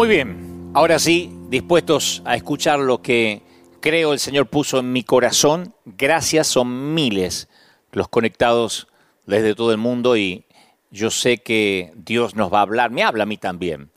[0.00, 3.42] Muy bien, ahora sí, dispuestos a escuchar lo que
[3.80, 5.74] creo el Señor puso en mi corazón.
[5.84, 7.50] Gracias, son miles
[7.92, 8.88] los conectados
[9.26, 10.46] desde todo el mundo y
[10.90, 13.90] yo sé que Dios nos va a hablar, me habla a mí también.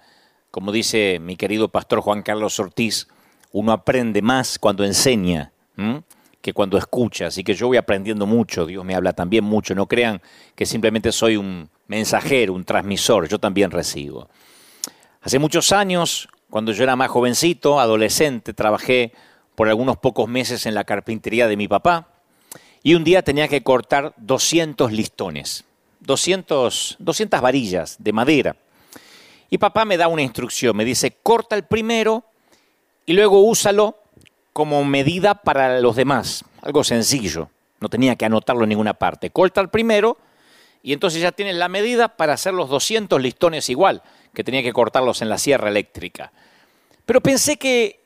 [0.51, 3.07] Como dice mi querido pastor Juan Carlos Ortiz,
[3.53, 5.53] uno aprende más cuando enseña
[6.41, 9.87] que cuando escucha, así que yo voy aprendiendo mucho, Dios me habla también mucho, no
[9.87, 10.21] crean
[10.53, 14.27] que simplemente soy un mensajero, un transmisor, yo también recibo.
[15.23, 19.13] Hace muchos años, cuando yo era más jovencito, adolescente, trabajé
[19.55, 22.09] por algunos pocos meses en la carpintería de mi papá
[22.83, 25.63] y un día tenía que cortar 200 listones,
[26.01, 28.57] 200, 200 varillas de madera.
[29.49, 32.25] Y papá me da una instrucción, me dice, corta el primero
[33.05, 33.95] y luego úsalo
[34.51, 36.43] como medida para los demás.
[36.61, 39.29] Algo sencillo, no tenía que anotarlo en ninguna parte.
[39.29, 40.17] Corta el primero
[40.81, 44.73] y entonces ya tienes la medida para hacer los 200 listones igual que tenía que
[44.73, 46.31] cortarlos en la sierra eléctrica.
[47.05, 47.99] Pero pensé que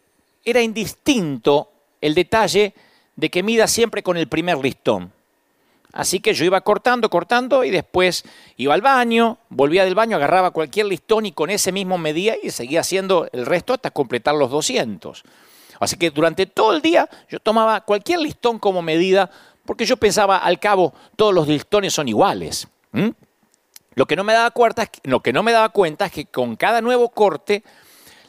[0.43, 2.73] era indistinto el detalle
[3.15, 5.11] de que mida siempre con el primer listón.
[5.93, 8.23] Así que yo iba cortando, cortando y después
[8.57, 12.51] iba al baño, volvía del baño, agarraba cualquier listón y con ese mismo medía y
[12.51, 15.23] seguía haciendo el resto hasta completar los 200.
[15.79, 19.31] Así que durante todo el día yo tomaba cualquier listón como medida
[19.65, 22.67] porque yo pensaba, al cabo, todos los listones son iguales.
[23.97, 27.63] Lo que no me daba cuenta es que, con cada nuevo corte,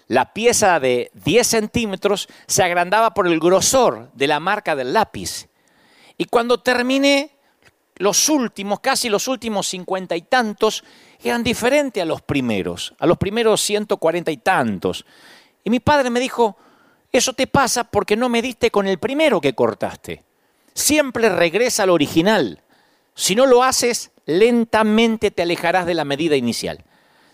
[0.07, 5.49] la pieza de 10 centímetros se agrandaba por el grosor de la marca del lápiz.
[6.17, 7.33] Y cuando terminé,
[7.97, 10.85] los últimos, casi los últimos cincuenta y tantos,
[11.23, 15.05] eran diferentes a los primeros, a los primeros ciento cuarenta y tantos.
[15.65, 16.57] Y mi padre me dijo,
[17.13, 20.25] eso te pasa porque no me diste con el primero que cortaste.
[20.73, 22.63] Siempre regresa al original.
[23.15, 26.85] Si no lo haces, lentamente te alejarás de la medida inicial.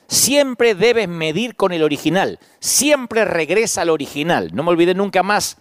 [0.06, 2.38] Siempre debes medir con el original.
[2.60, 4.50] Siempre regresa al original.
[4.54, 5.56] No me olvides nunca más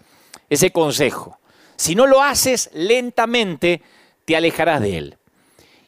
[0.48, 1.40] ese consejo.
[1.74, 3.82] Si no lo haces lentamente,
[4.24, 5.18] te alejarás de él.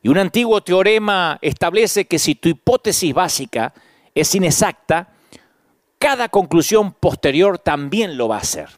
[0.03, 3.73] Y un antiguo teorema establece que si tu hipótesis básica
[4.17, 5.11] es inexacta,
[5.99, 8.69] cada conclusión posterior también lo va a ser.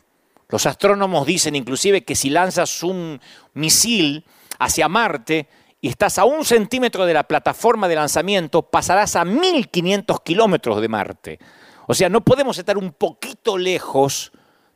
[0.51, 3.23] Los astrónomos dicen inclusive que si lanzas un
[3.55, 4.27] misil
[4.59, 5.49] hacia Marte,
[5.81, 10.89] y estás a un centímetro de la plataforma de lanzamiento, pasarás a 1500 kilómetros de
[10.89, 11.39] Marte.
[11.87, 14.33] O sea, no podemos estar un poquito lejos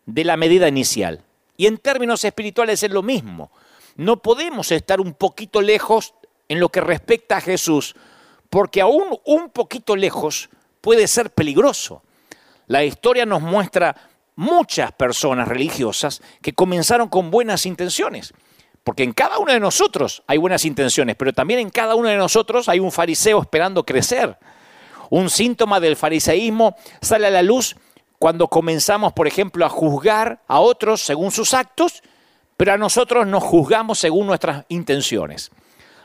[0.07, 1.25] de la medida inicial.
[1.57, 3.51] Y en términos espirituales es lo mismo.
[3.97, 6.15] No podemos estar un poquito lejos
[6.49, 7.95] en lo que respecta a Jesús,
[8.49, 12.03] porque aún un poquito lejos puede ser peligroso.
[12.69, 13.95] La historia nos muestra
[14.37, 18.33] muchas personas religiosas que comenzaron con buenas intenciones
[18.85, 22.17] porque en cada uno de nosotros hay buenas intenciones, pero también en cada uno de
[22.17, 24.37] nosotros hay un fariseo esperando crecer.
[25.11, 27.77] Un síntoma del fariseísmo sale a la luz
[28.19, 32.03] cuando comenzamos, por ejemplo, a juzgar a otros según sus actos,
[32.57, 35.51] pero a nosotros nos juzgamos según nuestras intenciones.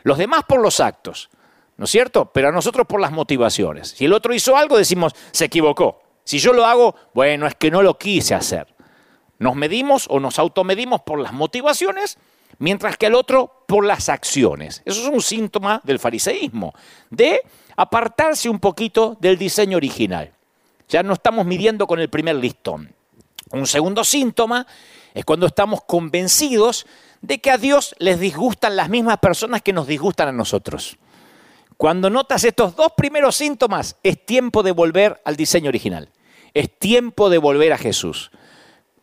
[0.03, 1.29] Los demás por los actos,
[1.77, 2.31] ¿no es cierto?
[2.33, 3.89] Pero a nosotros por las motivaciones.
[3.89, 6.01] Si el otro hizo algo, decimos, se equivocó.
[6.23, 8.67] Si yo lo hago, bueno, es que no lo quise hacer.
[9.39, 12.17] Nos medimos o nos automedimos por las motivaciones
[12.59, 14.81] mientras que el otro por las acciones.
[14.85, 16.73] Eso es un síntoma del fariseísmo,
[17.09, 17.41] de
[17.75, 20.33] apartarse un poquito del diseño original.
[20.89, 22.93] Ya no estamos midiendo con el primer listón.
[23.51, 24.65] Un segundo síntoma
[25.13, 26.85] es cuando estamos convencidos
[27.21, 30.97] de que a Dios les disgustan las mismas personas que nos disgustan a nosotros.
[31.75, 36.09] Cuando notas estos dos primeros síntomas, es tiempo de volver al diseño original.
[36.53, 38.31] Es tiempo de volver a Jesús.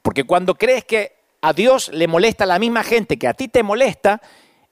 [0.03, 1.14] Porque cuando crees que
[1.45, 4.23] a Dios le molesta la misma gente que a ti te molesta,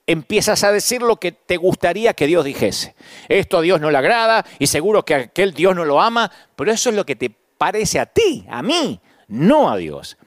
[0.07, 2.95] empiezas a decir lo que te gustaría que Dios dijese.
[3.29, 6.71] Esto a Dios no le agrada y seguro que aquel Dios no lo ama, pero
[6.71, 10.17] eso es lo que te parece a ti, a mí, no a Dios.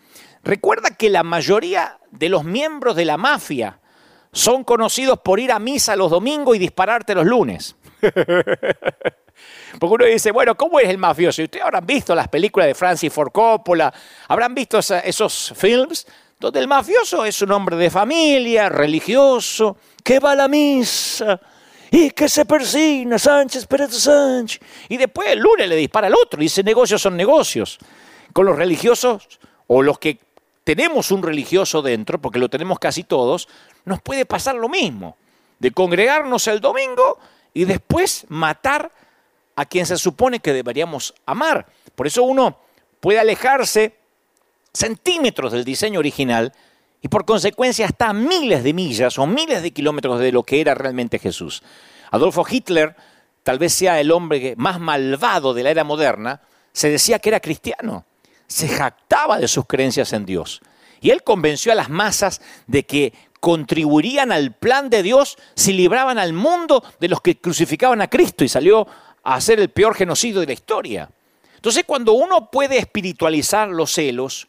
[0.45, 3.81] Recuerda que la mayoría de los miembros de la mafia
[4.31, 7.75] son conocidos por ir a misa los domingos y dispararte los lunes.
[9.81, 11.43] Porque uno dice, bueno, ¿cómo es el mafioso?
[11.43, 13.93] Y ustedes habrán visto las películas de Francis Ford Coppola,
[14.29, 16.07] habrán visto esos films
[16.39, 21.41] donde el mafioso es un hombre de familia, religioso, que va a la misa
[21.91, 24.61] y que se persina, Sánchez Pérez Sánchez.
[24.89, 27.79] Y después el lunes le dispara al otro y dice, negocios son negocios.
[28.33, 29.27] Con los religiosos
[29.67, 30.19] o los que
[30.63, 33.49] tenemos un religioso dentro, porque lo tenemos casi todos,
[33.85, 35.17] nos puede pasar lo mismo,
[35.59, 37.19] de congregarnos el domingo
[37.55, 38.91] y después matar
[39.55, 41.67] a quien se supone que deberíamos amar.
[41.95, 42.59] Por eso uno
[43.01, 43.95] puede alejarse
[44.77, 46.53] centímetros del diseño original
[47.03, 50.75] y por consecuencia hasta miles de millas o miles de kilómetros de lo que era
[50.75, 51.63] realmente Jesús.
[52.11, 52.97] Adolfo Hitler
[53.43, 56.41] tal vez sea el hombre más malvado de la era moderna,
[56.73, 58.05] se decía que era cristiano,
[58.47, 60.61] se jactaba de sus creencias en Dios.
[61.01, 66.19] Y él convenció a las masas de que contribuirían al plan de Dios si libraban
[66.19, 68.87] al mundo de los que crucificaban a Cristo y salió
[69.23, 71.09] a hacer el peor genocidio de la historia.
[71.55, 74.49] Entonces cuando uno puede espiritualizar los celos,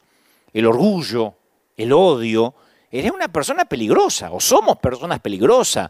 [0.53, 1.35] el orgullo,
[1.75, 2.55] el odio,
[2.91, 5.89] eres una persona peligrosa o somos personas peligrosas.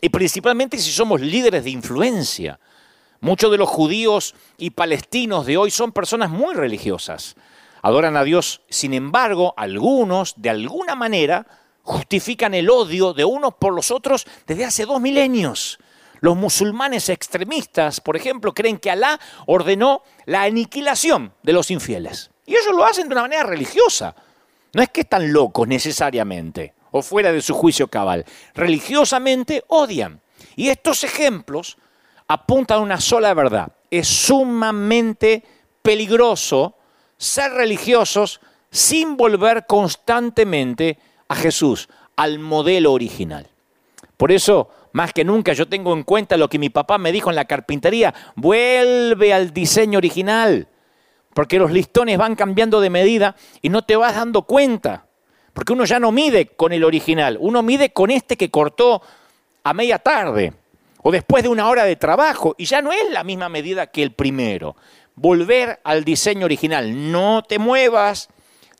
[0.00, 2.60] Y principalmente si somos líderes de influencia.
[3.20, 7.34] Muchos de los judíos y palestinos de hoy son personas muy religiosas.
[7.82, 11.46] Adoran a Dios, sin embargo, algunos, de alguna manera,
[11.82, 15.78] justifican el odio de unos por los otros desde hace dos milenios.
[16.20, 22.30] Los musulmanes extremistas, por ejemplo, creen que Alá ordenó la aniquilación de los infieles.
[22.46, 24.14] Y ellos lo hacen de una manera religiosa.
[24.72, 28.24] No es que están locos necesariamente o fuera de su juicio cabal.
[28.54, 30.20] Religiosamente odian.
[30.54, 31.76] Y estos ejemplos
[32.28, 33.72] apuntan a una sola verdad.
[33.90, 35.42] Es sumamente
[35.82, 36.76] peligroso
[37.16, 38.40] ser religiosos
[38.70, 43.48] sin volver constantemente a Jesús, al modelo original.
[44.16, 47.30] Por eso, más que nunca, yo tengo en cuenta lo que mi papá me dijo
[47.30, 50.68] en la carpintería, vuelve al diseño original,
[51.36, 55.04] porque los listones van cambiando de medida y no te vas dando cuenta,
[55.52, 59.02] porque uno ya no mide con el original, uno mide con este que cortó
[59.62, 60.54] a media tarde
[61.02, 64.02] o después de una hora de trabajo y ya no es la misma medida que
[64.02, 64.76] el primero.
[65.14, 68.30] Volver al diseño original, no te muevas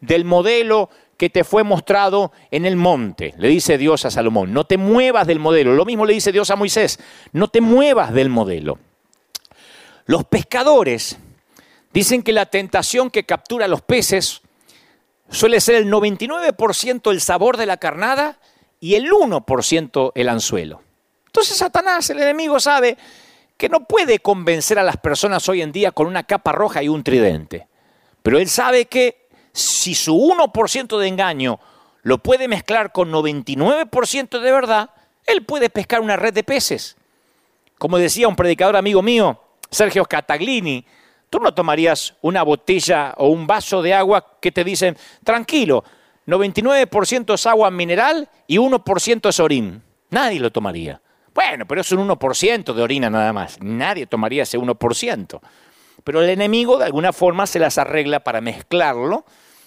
[0.01, 0.89] del modelo
[1.19, 5.27] que te fue mostrado en el monte, le dice Dios a Salomón, no te muevas
[5.27, 5.75] del modelo.
[5.75, 7.01] Lo mismo le dice Dios a Moisés,
[7.33, 8.79] no te muevas del modelo.
[10.07, 11.19] Los pescadores
[11.97, 14.43] dicen que la tentación que captura a los peces
[15.31, 18.39] suele ser el 99% el sabor de la carnada
[18.81, 20.83] y el 1% el anzuelo.
[21.25, 22.99] Entonces Satanás, el enemigo, sabe
[23.57, 26.91] que no puede convencer a las personas hoy en día con una capa roja y
[26.91, 27.67] un tridente.
[28.23, 31.61] Pero él sabe que si su 1% de engaño
[32.03, 34.91] lo puede mezclar con 99% de verdad,
[35.25, 36.99] él puede pescar una red de peces.
[37.79, 39.41] Como decía un predicador amigo mío,
[39.71, 40.85] Sergio Cataglini,
[41.31, 45.85] tú no tomarías una botella o un vaso de agua que te dicen, tranquilo,
[46.27, 49.83] 99% es agua mineral y 1% es orín.
[50.11, 51.01] Nadie lo tomaría.
[51.35, 53.59] Bueno, pero es un 1% de orina nada más.
[53.61, 55.41] Nadie tomaría ese 1%.
[56.03, 59.25] Pero el enemigo de alguna forma se las arregla para mezclarlo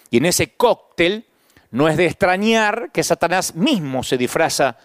[0.09, 1.25] y en ese cóctel
[1.71, 4.77] no es de extrañar que Satanás mismo se disfraza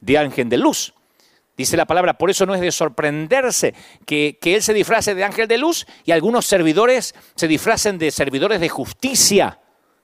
[0.00, 0.94] de ángel de luz.
[1.62, 3.72] Dice la palabra, por eso no es de sorprenderse
[4.04, 8.60] que, él se disfrace de ángel de luz y algunos servidores se disfracen de servidores
[8.60, 9.60] de justicia.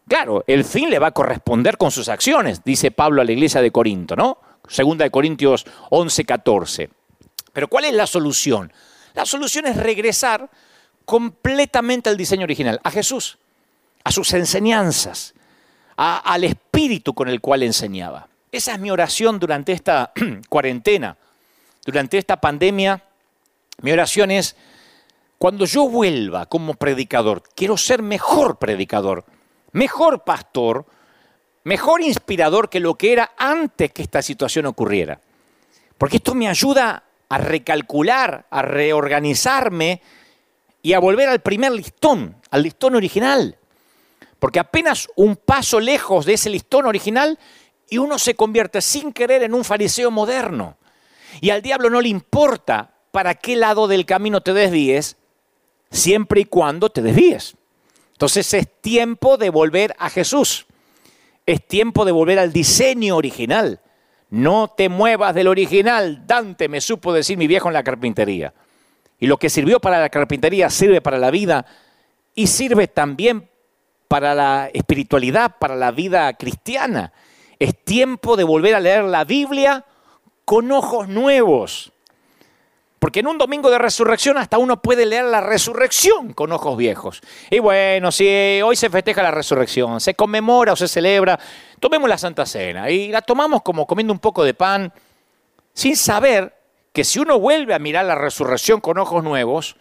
[0.07, 3.61] Claro, el fin le va a corresponder con sus acciones, dice Pablo a la iglesia
[3.61, 4.39] de Corinto, ¿no?
[4.69, 6.91] Segunda de Corintios 11, 14.
[7.53, 8.73] Pero ¿cuál es la solución?
[9.15, 10.49] La solución es regresar
[11.05, 13.39] completamente al diseño original, a Jesús
[14.05, 15.35] a sus enseñanzas,
[15.97, 18.29] al espíritu con el cual enseñaba.
[18.51, 20.13] Esa es mi oración durante esta
[20.49, 21.19] cuarentena,
[21.89, 23.03] durante esta pandemia.
[23.81, 24.57] Mi oración es,
[25.39, 29.25] cuando yo vuelva como predicador, quiero ser mejor predicador,
[29.73, 30.85] mejor pastor,
[31.65, 35.19] mejor inspirador que lo que era antes que esta situación ocurriera.
[35.97, 40.03] Porque esto me ayuda a recalcular, a reorganizarme
[40.83, 43.57] y a volver al primer listón, al listón original.
[44.39, 47.39] Porque apenas un paso lejos de ese listón original
[47.89, 50.77] y uno se convierte sin querer en un fariseo moderno.
[51.41, 55.17] Y al diablo no le importa para qué lado del camino te desvíes,
[55.91, 57.57] siempre y cuando te desvíes.
[58.13, 60.67] Entonces es tiempo de volver a Jesús.
[61.47, 63.81] Es tiempo de volver al diseño original.
[64.31, 66.27] No te muevas del original.
[66.27, 68.53] Dante me supo decir mi viejo en la carpintería.
[69.19, 71.65] Y lo que sirvió para la carpintería sirve para la vida
[72.35, 73.49] y sirve también
[74.09, 77.13] para la espiritualidad, para la vida cristiana.
[77.59, 79.85] Es tiempo de volver a leer la Biblia
[80.49, 81.93] con ojos nuevos.
[82.99, 87.21] Porque en un domingo de resurrección hasta uno puede leer la resurrección con ojos viejos.
[87.51, 88.27] Y bueno, si
[88.63, 91.39] hoy se festeja la resurrección, se conmemora o se celebra,
[91.79, 94.91] tomemos la Santa Cena y la tomamos como comiendo un poco de pan,
[95.75, 96.57] sin saber
[96.95, 99.77] que si uno vuelve a mirar la resurrección con ojos nuevos,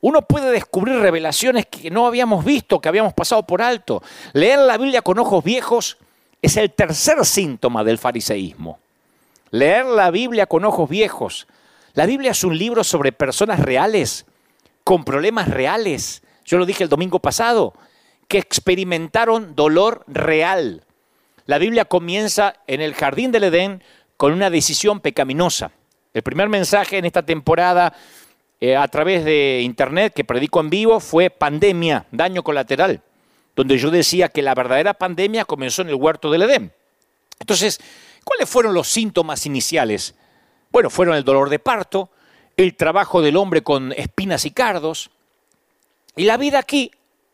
[0.00, 4.02] uno puede descubrir revelaciones que no habíamos visto, que habíamos pasado por alto.
[4.32, 5.98] Leer la Biblia con ojos viejos
[6.40, 8.78] es el tercer síntoma del fariseísmo.
[9.50, 11.46] Leer la Biblia con ojos viejos.
[11.94, 14.26] La Biblia es un libro sobre personas reales,
[14.84, 16.22] con problemas reales.
[16.44, 17.74] Yo lo dije el domingo pasado,
[18.28, 20.84] que experimentaron dolor real.
[21.46, 23.82] La Biblia comienza en el jardín del Edén
[24.16, 25.72] con una decisión pecaminosa.
[26.14, 27.92] El primer mensaje en esta temporada
[28.60, 33.00] eh, a través de internet que predico en vivo fue pandemia, daño colateral,
[33.56, 36.72] donde yo decía que la verdadera pandemia comenzó en el huerto del Edén.
[37.40, 37.80] Entonces,
[38.24, 40.14] ¿cuáles fueron los síntomas iniciales?
[40.70, 42.10] Bueno, fueron el dolor de parto,
[42.56, 45.10] el trabajo del hombre con espinas y cardos,
[46.16, 46.90] y la vida aquí,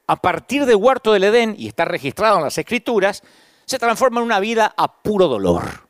[0.06, 3.22] a partir del huerto del Edén, y está registrado en las escrituras,
[3.64, 5.88] se transforma en una vida a puro dolor.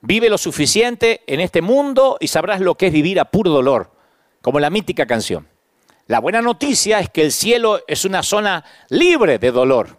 [0.00, 3.90] Vive lo suficiente en este mundo y sabrás lo que es vivir a puro dolor,
[4.40, 5.48] como la mítica canción.
[6.06, 9.98] La buena noticia es que el cielo es una zona libre de dolor.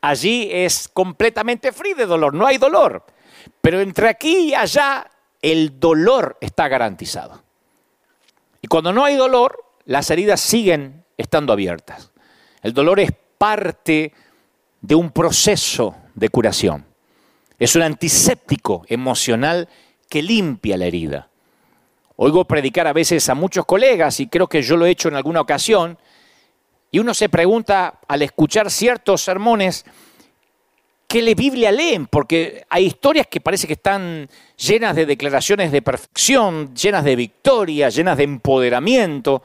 [0.00, 3.04] Allí es completamente free de dolor, no hay dolor.
[3.60, 7.42] Pero entre aquí y allá el dolor está garantizado.
[8.60, 12.10] Y cuando no hay dolor, las heridas siguen estando abiertas.
[12.62, 14.12] El dolor es parte
[14.80, 16.84] de un proceso de curación.
[17.58, 19.68] Es un antiséptico emocional
[20.08, 21.28] que limpia la herida.
[22.16, 25.14] Oigo predicar a veces a muchos colegas, y creo que yo lo he hecho en
[25.14, 25.98] alguna ocasión,
[26.90, 29.84] y uno se pregunta al escuchar ciertos sermones,
[31.08, 32.06] ¿qué le Biblia leen?
[32.06, 37.88] Porque hay historias que parece que están llenas de declaraciones de perfección, llenas de victoria,
[37.88, 39.42] llenas de empoderamiento.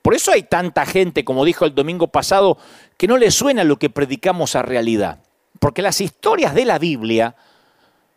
[0.00, 2.56] Por eso hay tanta gente, como dijo el domingo pasado,
[2.96, 5.20] que no le suena lo que predicamos a realidad.
[5.60, 7.36] Porque las historias de la Biblia,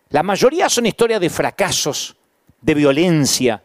[0.09, 2.15] la mayoría son historias de fracasos,
[2.61, 3.63] de violencia,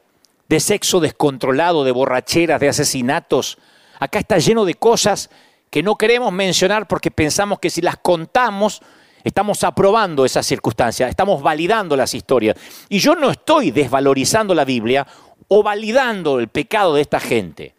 [0.48, 3.56] de sexo descontrolado, de borracheras, de asesinatos.
[4.00, 5.30] Acá está lleno de cosas
[5.70, 8.82] que no queremos mencionar porque pensamos que si las contamos
[9.24, 12.56] estamos aprobando esas circunstancias, estamos validando las historias.
[12.88, 15.06] Y yo no estoy desvalorizando la Biblia
[15.48, 17.74] o validando el pecado de esta gente.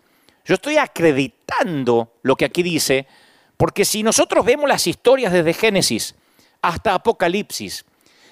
[0.45, 3.07] Yo estoy acreditando lo que aquí dice
[3.57, 6.15] porque si nosotros vemos las historias desde Génesis
[6.61, 7.85] hasta Apocalipsis,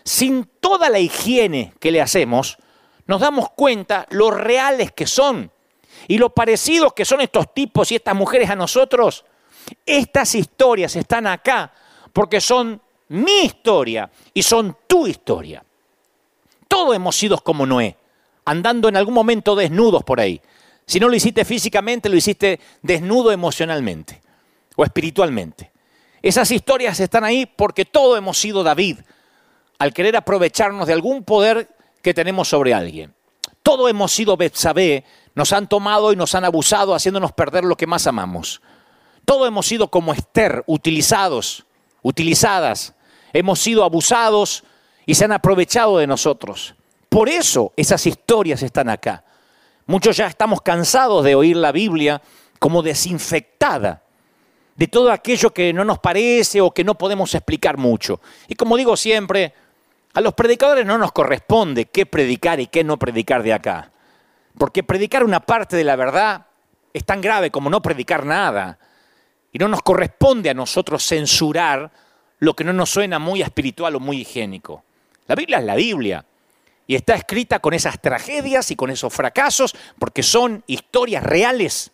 [0.03, 2.57] sin toda la higiene que le hacemos,
[3.07, 5.51] nos damos cuenta lo reales que son
[6.07, 9.25] y lo parecidos que son estos tipos y estas mujeres a nosotros.
[9.85, 11.71] Estas historias están acá
[12.13, 15.63] porque son mi historia y son tu historia.
[16.67, 17.97] Todos hemos sido como Noé,
[18.45, 20.41] andando en algún momento desnudos por ahí.
[20.85, 24.21] Si no lo hiciste físicamente, lo hiciste desnudo emocionalmente
[24.75, 25.71] o espiritualmente.
[26.21, 28.99] Esas historias están ahí porque todos hemos sido David
[29.77, 33.13] al querer aprovecharnos de algún poder que tenemos sobre alguien.
[33.63, 35.03] Todos hemos sido Betsabé,
[35.35, 38.61] nos han tomado y nos han abusado haciéndonos perder lo que más amamos.
[39.25, 41.65] Todos hemos sido como Esther, utilizados,
[42.01, 42.95] utilizadas.
[43.33, 44.63] Hemos sido abusados
[45.05, 46.75] y se han aprovechado de nosotros.
[47.09, 49.23] Por eso esas historias están acá.
[49.85, 52.21] Muchos ya estamos cansados de oír la Biblia
[52.59, 54.03] como desinfectada
[54.75, 58.21] de todo aquello que no nos parece o que no podemos explicar mucho.
[58.47, 59.53] Y como digo siempre,
[60.13, 63.91] a los predicadores no nos corresponde qué predicar y qué no predicar de acá.
[64.57, 66.47] Porque predicar una parte de la verdad
[66.93, 68.79] es tan grave como no predicar nada.
[69.51, 71.91] Y no nos corresponde a nosotros censurar
[72.41, 74.83] lo que no nos suena muy espiritual o muy higiénico.
[75.27, 76.25] La Biblia es la Biblia.
[76.85, 81.93] Y está escrita con esas tragedias y con esos fracasos porque son historias reales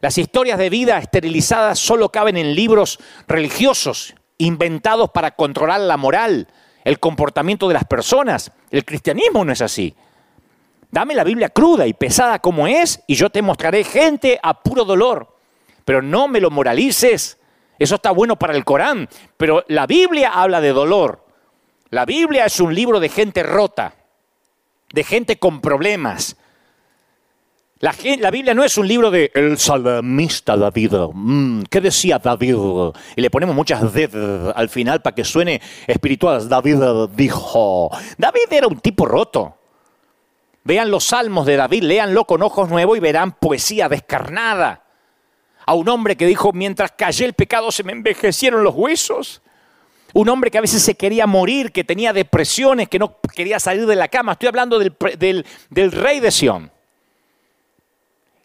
[0.00, 2.98] las historias de vida esterilizadas solo caben en libros
[3.28, 6.48] religiosos, inventados para controlar la moral,
[6.84, 8.50] el comportamiento de las personas.
[8.70, 9.94] El cristianismo no es así.
[10.90, 14.86] Dame la Biblia cruda y pesada como es y yo te mostraré gente a puro
[14.86, 15.36] dolor.
[15.84, 17.36] Pero no me lo moralices.
[17.80, 19.08] Eso está bueno para el Corán.
[19.36, 21.26] Pero la Biblia habla de dolor.
[21.90, 23.94] La Biblia es un libro de gente rota,
[24.92, 26.36] de gente con problemas,
[27.80, 30.92] la, Biblia no es un libro de el salmista David.
[31.14, 32.54] Mm, ¿Qué decía David?
[33.16, 34.06] Y le ponemos muchas D
[34.54, 36.46] al final para que suene espiritual.
[36.46, 37.90] David dijo.
[38.18, 39.56] David era un tipo roto.
[40.62, 44.84] Vean los salmos de David, léanlo con ojos nuevos y verán poesía descarnada.
[45.70, 49.40] A un hombre que dijo, mientras callé el pecado se me envejecieron los huesos.
[50.12, 53.86] Un hombre que a veces se quería morir, que tenía depresiones, que no quería salir
[53.86, 54.32] de la cama.
[54.32, 56.72] Estoy hablando del, del rey de Sión.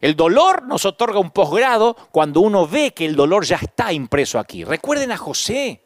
[0.01, 4.37] El dolor nos otorga un posgrado cuando uno ve que el dolor ya está impreso
[4.37, 4.63] aquí.
[4.63, 5.81] Recuerden a José.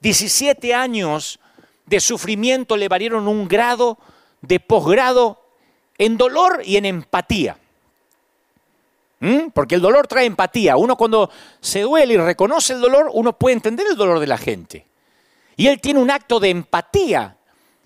[0.00, 1.38] 17 años
[1.86, 3.98] de sufrimiento le valieron un grado
[4.40, 5.40] de posgrado
[5.96, 7.56] en dolor y en empatía.
[9.20, 9.50] ¿Mm?
[9.52, 10.76] Porque el dolor trae empatía.
[10.76, 14.38] Uno cuando se duele y reconoce el dolor, uno puede entender el dolor de la
[14.38, 14.86] gente.
[15.56, 17.36] Y él tiene un acto de empatía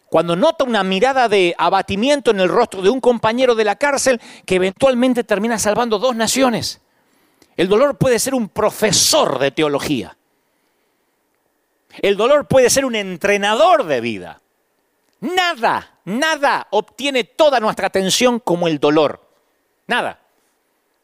[0.09, 4.21] cuando nota una mirada de abatimiento en el rostro de un compañero de la cárcel
[4.47, 6.81] que eventualmente termina salvando dos naciones.
[7.57, 10.17] El dolor puede ser un profesor de teología.
[12.01, 14.41] El dolor puede ser un entrenador de vida.
[15.21, 19.29] Nada, nada obtiene toda nuestra atención como el dolor.
[19.89, 20.24] Nada.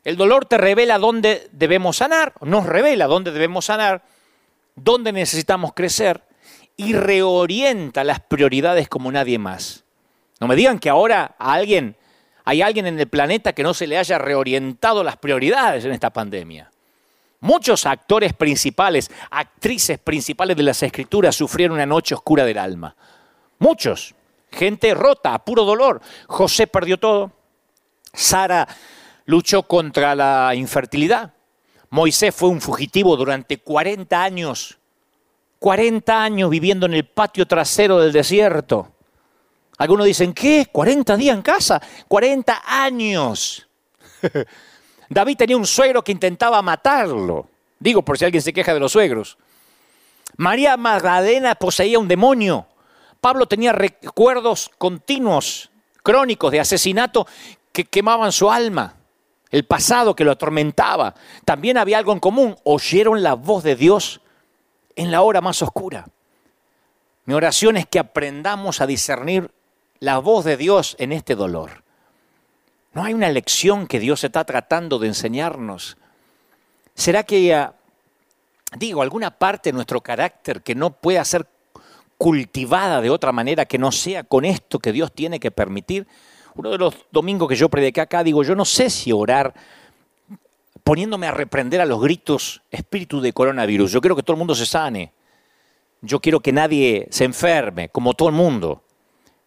[0.04, 4.02] El dolor te revela dónde debemos sanar, nos revela dónde debemos sanar,
[4.74, 6.22] dónde necesitamos crecer
[6.76, 9.84] y reorienta las prioridades como nadie más.
[10.40, 11.96] No me digan que ahora a alguien,
[12.44, 16.10] hay alguien en el planeta que no se le haya reorientado las prioridades en esta
[16.10, 16.70] pandemia.
[17.40, 22.94] Muchos actores principales, actrices principales de las escrituras sufrieron una noche oscura del alma.
[23.58, 24.14] Muchos.
[24.50, 26.00] Gente rota, a puro dolor.
[26.26, 27.32] José perdió todo.
[28.12, 28.66] Sara
[29.30, 31.32] luchó contra la infertilidad.
[31.88, 34.78] Moisés fue un fugitivo durante 40 años.
[35.58, 38.92] 40 años viviendo en el patio trasero del desierto.
[39.78, 40.68] Algunos dicen, ¿qué?
[40.70, 41.80] ¿40 días en casa?
[42.08, 43.66] 40 años.
[45.08, 47.48] David tenía un suegro que intentaba matarlo.
[47.78, 49.38] Digo, por si alguien se queja de los suegros.
[50.36, 52.66] María Magdalena poseía un demonio.
[53.20, 55.70] Pablo tenía recuerdos continuos,
[56.02, 57.26] crónicos de asesinato
[57.72, 58.99] que quemaban su alma,
[59.50, 61.14] el pasado que lo atormentaba.
[61.44, 64.20] También había algo en común, oyeron la voz de Dios
[64.96, 66.06] en la hora más oscura.
[67.24, 69.50] Mi oración es que aprendamos a discernir
[69.98, 71.84] la voz de Dios en este dolor.
[72.92, 75.96] No hay una lección que Dios está tratando de enseñarnos.
[76.94, 77.68] ¿Será que,
[78.76, 81.46] digo, alguna parte de nuestro carácter que no pueda ser
[82.18, 86.06] cultivada de otra manera que no sea con esto que Dios tiene que permitir?
[86.54, 89.54] Uno de los domingos que yo prediqué acá, digo, yo no sé si orar
[90.82, 93.92] poniéndome a reprender a los gritos espíritu de coronavirus.
[93.92, 95.12] Yo quiero que todo el mundo se sane.
[96.02, 98.82] Yo quiero que nadie se enferme, como todo el mundo.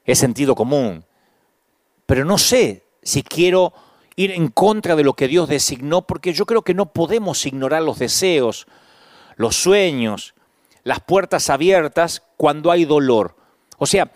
[0.05, 1.03] Es sentido común.
[2.05, 3.73] Pero no sé si quiero
[4.15, 7.81] ir en contra de lo que Dios designó, porque yo creo que no podemos ignorar
[7.81, 8.67] los deseos,
[9.35, 10.35] los sueños,
[10.83, 13.35] las puertas abiertas cuando hay dolor.
[13.77, 14.11] O sea,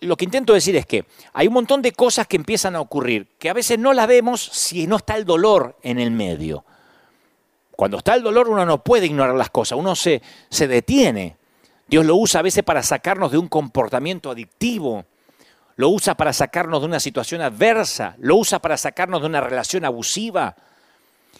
[0.00, 3.28] lo que intento decir es que hay un montón de cosas que empiezan a ocurrir,
[3.38, 6.64] que a veces no las vemos si no está el dolor en el medio.
[7.72, 11.36] Cuando está el dolor uno no puede ignorar las cosas, uno se, se detiene.
[11.86, 15.04] Dios lo usa a veces para sacarnos de un comportamiento adictivo,
[15.76, 19.84] lo usa para sacarnos de una situación adversa, lo usa para sacarnos de una relación
[19.84, 20.56] abusiva.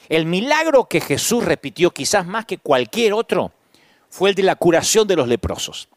[0.09, 3.53] El milagro que Jesús repitió quizás más que cualquier otro
[4.09, 5.89] fue el de la curación de los leprosos.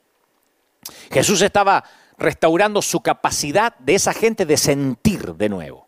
[1.11, 1.83] Jesús estaba
[2.19, 5.87] restaurando su capacidad de esa gente de sentir de nuevo.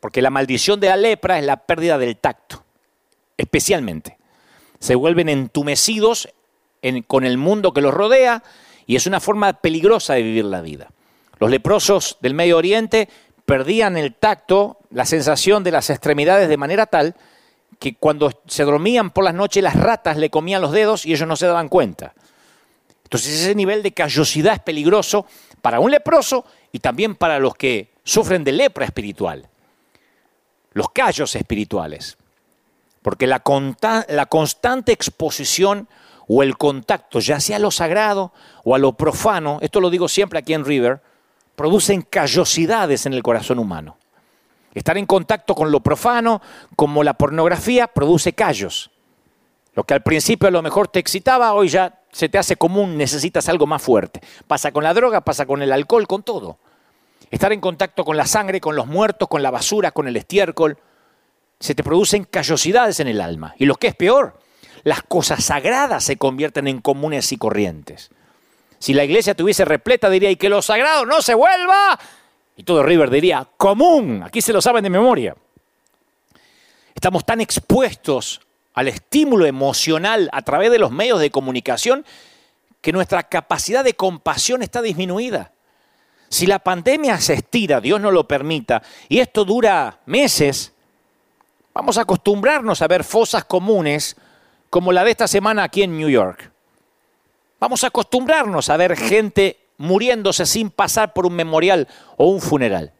[0.00, 2.64] Porque la maldición de la lepra es la pérdida del tacto,
[3.36, 4.18] especialmente.
[4.78, 6.28] Se vuelven entumecidos
[7.06, 8.42] con el mundo que los rodea
[8.86, 10.90] y es una forma peligrosa de vivir la vida.
[11.38, 13.08] Los leprosos del Medio Oriente
[13.44, 17.14] perdían el tacto, la sensación de las extremidades de manera tal
[17.78, 21.28] que cuando se dormían por las noches las ratas le comían los dedos y ellos
[21.28, 22.14] no se daban cuenta.
[23.04, 25.26] Entonces ese nivel de callosidad es peligroso
[25.60, 29.48] para un leproso y también para los que sufren de lepra espiritual,
[30.72, 32.16] los callos espirituales.
[33.02, 35.88] Porque la, constante exposición
[36.28, 38.32] o el contacto, ya sea a lo sagrado
[38.64, 41.00] o a lo profano, esto lo digo siempre aquí en River,
[41.56, 43.96] producen callosidades en el corazón humano.
[44.74, 46.40] Estar en contacto con lo profano,
[46.76, 48.90] como la pornografía, produce callos.
[49.74, 52.96] Lo que al principio a lo mejor te excitaba, hoy ya se te hace común,
[52.96, 54.20] necesitas algo más fuerte.
[54.46, 56.58] Pasa con la droga, pasa con el alcohol, con todo.
[57.30, 60.78] Estar en contacto con la sangre, con los muertos, con la basura, con el estiércol,
[61.60, 63.54] se te producen callosidades en el alma.
[63.58, 64.40] Y lo que es peor,
[64.82, 68.10] las cosas sagradas se convierten en comunes y corrientes.
[68.78, 72.00] Si la iglesia tuviese repleta, diría, y que lo sagrado no se vuelva.
[72.56, 74.22] Y todo River diría, común.
[74.24, 75.36] Aquí se lo saben de memoria.
[76.94, 78.40] Estamos tan expuestos
[78.74, 82.04] al estímulo emocional a través de los medios de comunicación
[82.80, 85.52] que nuestra capacidad de compasión está disminuida.
[86.28, 90.72] Si la pandemia se estira, Dios no lo permita, y esto dura meses,
[91.74, 94.16] vamos a acostumbrarnos a ver fosas comunes
[94.70, 96.52] como la de esta semana aquí en New York.
[97.58, 102.92] Vamos a acostumbrarnos a ver gente muriéndose sin pasar por un memorial o un funeral.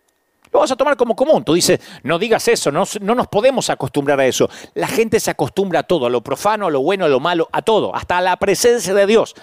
[0.52, 1.44] Lo vas a tomar como común.
[1.44, 4.48] Tú dices, no digas eso, no, no, nos podemos acostumbrar a eso.
[4.74, 7.48] La gente se acostumbra a todo, a lo profano, a lo bueno, a lo malo,
[7.52, 9.34] a todo, hasta a la presencia de Dios.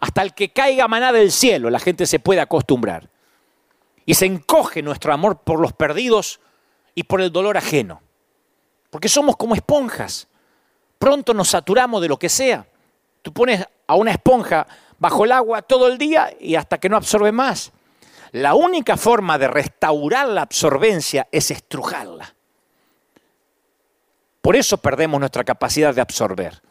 [0.00, 3.10] Hasta el que caiga maná del cielo, la gente se puede acostumbrar.
[4.06, 6.40] Y se encoge nuestro amor por los perdidos
[6.94, 8.02] y por el dolor ajeno.
[8.90, 10.26] Porque somos como esponjas.
[10.98, 12.66] Pronto nos saturamos de lo que sea.
[13.22, 14.66] Tú pones a una esponja
[14.98, 17.72] bajo el agua todo el día y hasta que no absorbe más.
[18.32, 22.34] La única forma de restaurar la absorbencia es estrujarla.
[24.40, 26.62] Por eso perdemos nuestra capacidad de absorber.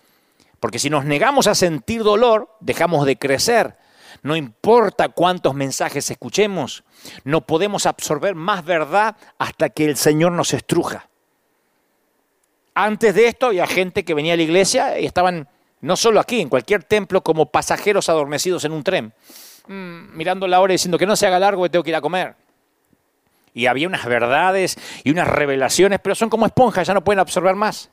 [0.60, 3.78] Porque si nos negamos a sentir dolor, dejamos de crecer.
[4.22, 6.84] no importa cuántos mensajes escuchemos,
[7.24, 11.08] no podemos absorber más verdad hasta que el Señor nos estruja.
[12.74, 15.48] Antes de esto había gente que venía a la iglesia y estaban
[15.82, 19.14] no solo aquí, en cualquier templo, como pasajeros adormecidos en un tren,
[19.70, 21.96] mm, mirando la hora y diciendo que no se haga largo que tengo que ir
[21.96, 22.36] a comer.
[23.54, 27.56] Y había unas verdades y unas revelaciones, pero son como esponjas, ya no pueden absorber
[27.56, 27.90] más.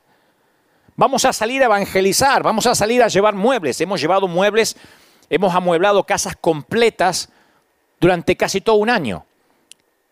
[0.95, 3.79] Vamos a salir a evangelizar, vamos a salir a llevar muebles.
[3.79, 4.75] Hemos llevado muebles,
[5.29, 7.29] hemos amueblado casas completas
[7.99, 9.25] durante casi todo un año.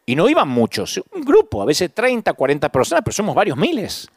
[0.06, 4.08] Y no iban muchos, un grupo, a veces 30, 40 personas, pero somos varios miles.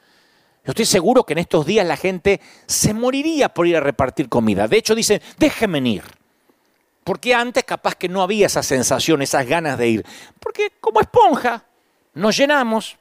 [0.65, 4.29] Yo estoy seguro que en estos días la gente se moriría por ir a repartir
[4.29, 4.69] comida.
[4.69, 6.18] De hecho, dicen, déjenme ir.
[7.09, 10.07] Porque antes capaz que no había esa sensación, esas ganas de ir.
[10.39, 11.65] Porque como esponja
[12.13, 12.99] nos llenamos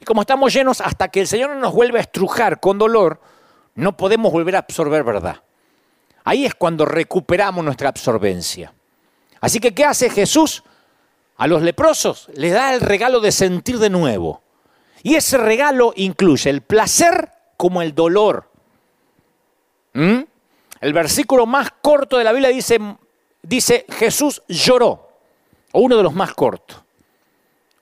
[0.00, 3.20] y como estamos llenos hasta que el Señor no nos vuelve a estrujar con dolor,
[3.76, 5.40] no podemos volver a absorber verdad.
[6.24, 8.74] Ahí es cuando recuperamos nuestra absorbencia.
[9.40, 10.64] Así que, ¿qué hace Jesús?
[11.36, 14.42] A los leprosos les da el regalo de sentir de nuevo.
[15.04, 18.50] Y ese regalo incluye el placer como el dolor.
[19.92, 20.22] ¿Mm?
[20.80, 22.80] El versículo más corto de la Biblia dice,
[23.44, 25.08] dice Jesús lloró,
[25.72, 26.82] o uno de los más cortos.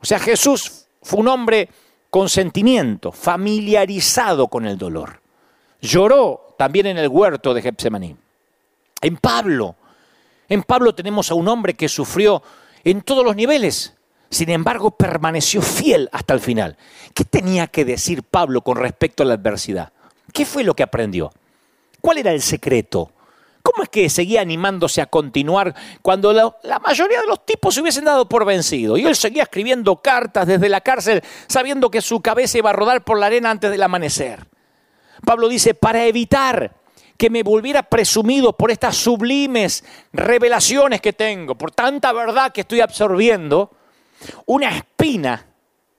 [0.01, 1.69] O sea, Jesús fue un hombre
[2.11, 5.21] con sentimiento, familiarizado con el dolor.
[5.81, 8.17] Lloró también en el huerto de Getsemaní.
[9.01, 9.77] En Pablo,
[10.49, 12.43] en Pablo tenemos a un hombre que sufrió
[12.85, 13.95] en todos los niveles.
[14.31, 16.77] Sin embargo, permaneció fiel hasta el final.
[17.15, 19.93] ¿Qué tenía que decir Pablo con respecto a la adversidad?
[20.33, 21.33] ¿Qué fue lo que aprendió?
[22.01, 23.11] ¿Cuál era el secreto?
[23.63, 28.05] ¿Cómo es que seguía animándose a continuar cuando la, mayoría de los tipos se hubiesen
[28.05, 28.97] dado por vencido?
[28.97, 33.05] Y él seguía escribiendo cartas desde la cárcel sabiendo que su cabeza iba a rodar
[33.05, 34.47] por la arena antes del amanecer.
[35.25, 36.75] Pablo dice, para evitar
[37.17, 42.81] que me volviera presumido por estas sublimes revelaciones que tengo, por tanta verdad que estoy
[42.81, 43.71] absorbiendo,
[44.47, 45.47] una espina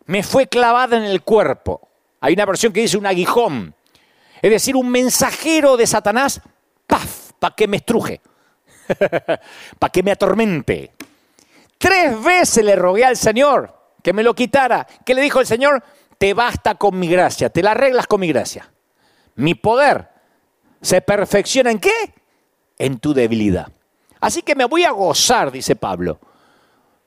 [0.06, 1.88] me fue clavada en el cuerpo.
[2.20, 3.74] Hay una versión que dice un aguijón.
[4.42, 6.42] Es decir, un mensajero de Satanás,
[6.88, 7.23] ¡paf!
[7.44, 8.22] Para que me estruje,
[9.80, 10.94] para que me atormente.
[11.78, 14.88] Tres veces le rogué al Señor que me lo quitara.
[15.06, 15.84] ¿Qué le dijo el Señor?
[16.18, 18.72] Te basta con mi gracia, te la arreglas con mi gracia.
[19.36, 20.08] Mi poder
[20.82, 22.14] se perfecciona en qué?
[22.78, 23.68] En tu debilidad.
[24.22, 26.22] Así que me voy a gozar, dice Pablo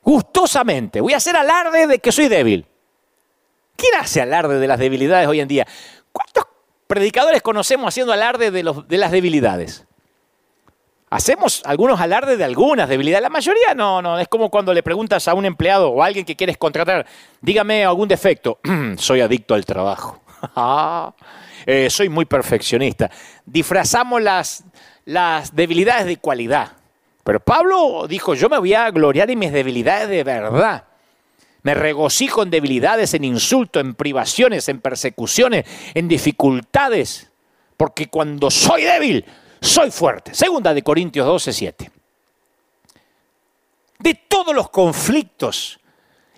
[0.02, 1.00] gustosamente.
[1.00, 2.66] Voy a hacer alarde de que soy débil.
[3.74, 5.66] ¿Quién hace alarde de las debilidades hoy en día?
[6.12, 6.44] ¿Cuántos
[6.86, 9.85] predicadores conocemos haciendo alarde de, de las debilidades?
[11.08, 13.22] Hacemos algunos alardes de algunas debilidades.
[13.22, 14.18] La mayoría no, no.
[14.18, 17.06] Es como cuando le preguntas a un empleado o a alguien que quieres contratar,
[17.40, 18.58] dígame algún defecto.
[18.96, 20.20] soy adicto al trabajo.
[20.54, 21.14] Ah,
[21.64, 23.10] eh, soy muy perfeccionista.
[23.46, 24.64] Disfrazamos las,
[25.06, 26.72] las debilidades de cualidad.
[27.24, 30.84] Pero Pablo dijo, yo me voy a gloriar en mis debilidades de verdad.
[31.62, 35.64] Me regocijo en debilidades, en insultos, en privaciones, en persecuciones,
[35.94, 37.32] en dificultades.
[37.76, 39.24] Porque cuando soy débil,
[39.60, 40.34] soy fuerte.
[40.34, 41.90] Segunda de Corintios 12, 7.
[43.98, 45.80] De todos los conflictos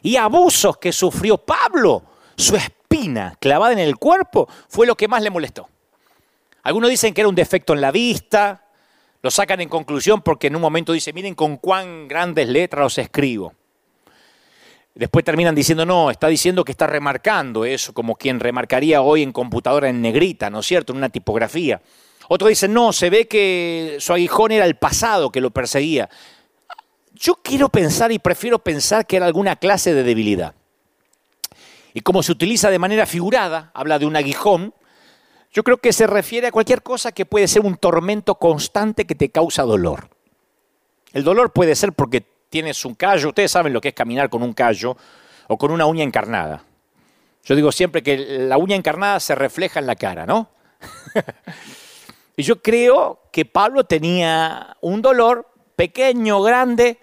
[0.03, 2.03] y abusos que sufrió Pablo,
[2.37, 5.69] su espina clavada en el cuerpo fue lo que más le molestó.
[6.63, 8.65] Algunos dicen que era un defecto en la vista,
[9.23, 12.99] lo sacan en conclusión porque en un momento dice, miren con cuán grandes letras os
[12.99, 13.53] escribo.
[14.95, 19.33] Después terminan diciendo, no, está diciendo que está remarcando eso, como quien remarcaría hoy en
[19.33, 21.81] computadora en negrita, ¿no es cierto?, en una tipografía.
[22.29, 26.11] Otro dice, no, se ve que su aguijón era el pasado que lo perseguía.
[27.15, 30.55] Yo quiero pensar y prefiero pensar que era alguna clase de debilidad.
[31.95, 34.75] Y como se utiliza de manera figurada, habla de un aguijón,
[35.53, 39.15] yo creo que se refiere a cualquier cosa que puede ser un tormento constante que
[39.15, 40.11] te causa dolor.
[41.15, 44.43] El dolor puede ser porque tienes un callo, ustedes saben lo que es caminar con
[44.43, 44.97] un callo
[45.49, 46.63] o con una uña encarnada.
[47.45, 50.51] Yo digo siempre que la uña encarnada se refleja en la cara, ¿no?
[52.39, 57.01] y yo creo que Pablo tenía un dolor pequeño, grande,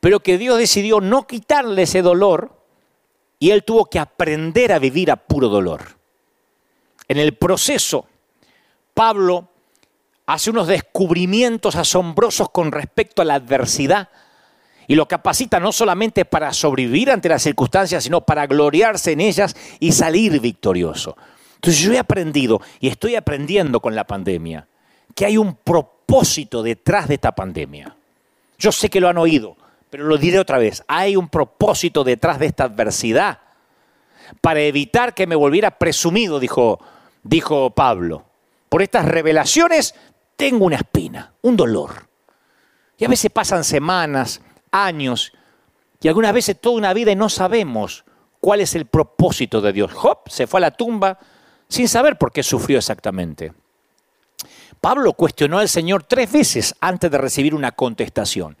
[0.00, 2.60] pero que Dios decidió no quitarle ese dolor
[3.38, 5.96] y él tuvo que aprender a vivir a puro dolor.
[7.08, 8.06] En el proceso,
[8.92, 9.48] Pablo
[10.26, 14.10] hace unos descubrimientos asombrosos con respecto a la adversidad
[14.86, 19.56] y lo capacita no solamente para sobrevivir ante las circunstancias, sino para gloriarse en ellas
[19.80, 21.16] y salir victorioso.
[21.56, 24.68] Entonces yo he aprendido y estoy aprendiendo con la pandemia
[25.14, 27.96] que hay un propósito detrás de esta pandemia.
[28.58, 29.56] Yo sé que lo han oído,
[29.90, 30.84] pero lo diré otra vez.
[30.88, 33.40] Hay un propósito detrás de esta adversidad
[34.40, 36.80] para evitar que me volviera presumido, dijo
[37.28, 38.24] dijo Pablo,
[38.68, 39.94] por estas revelaciones
[40.36, 42.08] tengo una espina, un dolor.
[42.98, 44.40] Y a veces pasan semanas,
[44.70, 45.32] años,
[46.00, 48.04] y algunas veces toda una vida y no sabemos
[48.40, 49.92] cuál es el propósito de Dios.
[49.92, 51.18] Job se fue a la tumba
[51.68, 53.52] sin saber por qué sufrió exactamente.
[54.80, 58.56] Pablo cuestionó al Señor tres veces antes de recibir una contestación.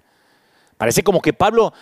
[0.76, 1.72] Parece como que Pablo,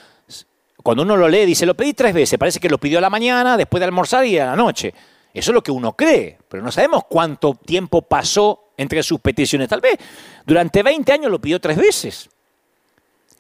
[0.83, 2.39] cuando uno lo lee, dice, lo pedí tres veces.
[2.39, 4.93] Parece que lo pidió a la mañana, después de almorzar y a la noche.
[5.33, 9.69] Eso es lo que uno cree, pero no sabemos cuánto tiempo pasó entre sus peticiones.
[9.69, 9.99] Tal vez
[10.47, 12.29] durante 20 años lo pidió tres veces.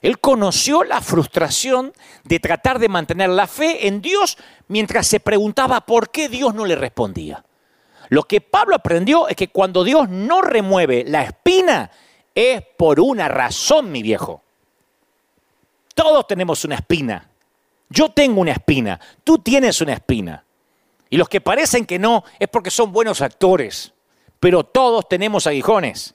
[0.02, 1.92] Él conoció la frustración
[2.24, 4.36] de tratar de mantener la fe en Dios
[4.68, 7.44] mientras se preguntaba por qué Dios no le respondía.
[8.14, 11.90] Lo que Pablo aprendió es que cuando Dios no remueve la espina
[12.32, 14.40] es por una razón, mi viejo.
[15.96, 17.28] Todos tenemos una espina.
[17.88, 20.44] Yo tengo una espina, tú tienes una espina.
[21.10, 23.92] Y los que parecen que no es porque son buenos actores,
[24.38, 26.14] pero todos tenemos aguijones.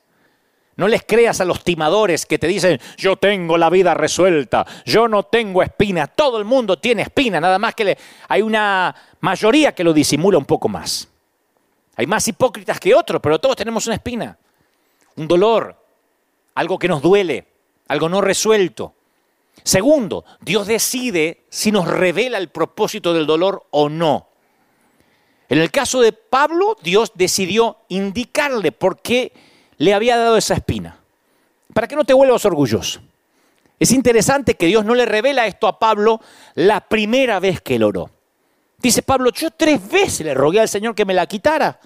[0.78, 5.10] No les creas a los timadores que te dicen, yo tengo la vida resuelta, yo
[5.10, 6.08] no tengo espina.
[6.08, 7.98] Todo el mundo tiene espina, nada más que
[8.30, 11.09] hay una mayoría que lo disimula un poco más.
[12.00, 14.38] Hay más hipócritas que otros, pero todos tenemos una espina,
[15.18, 15.76] un dolor,
[16.56, 17.46] algo que nos duele,
[17.90, 18.94] algo no resuelto.
[19.66, 24.30] Segundo, Dios decide si nos revela el propósito del dolor o no.
[25.50, 29.34] En el caso de Pablo, Dios decidió indicarle por qué
[29.76, 31.02] le había dado esa espina,
[31.74, 33.02] para que no te vuelvas orgulloso.
[33.78, 36.22] Es interesante que Dios no le revela esto a Pablo
[36.56, 38.10] la primera vez que él oró.
[38.78, 41.78] Dice Pablo, yo tres veces le rogué al Señor que me la quitara.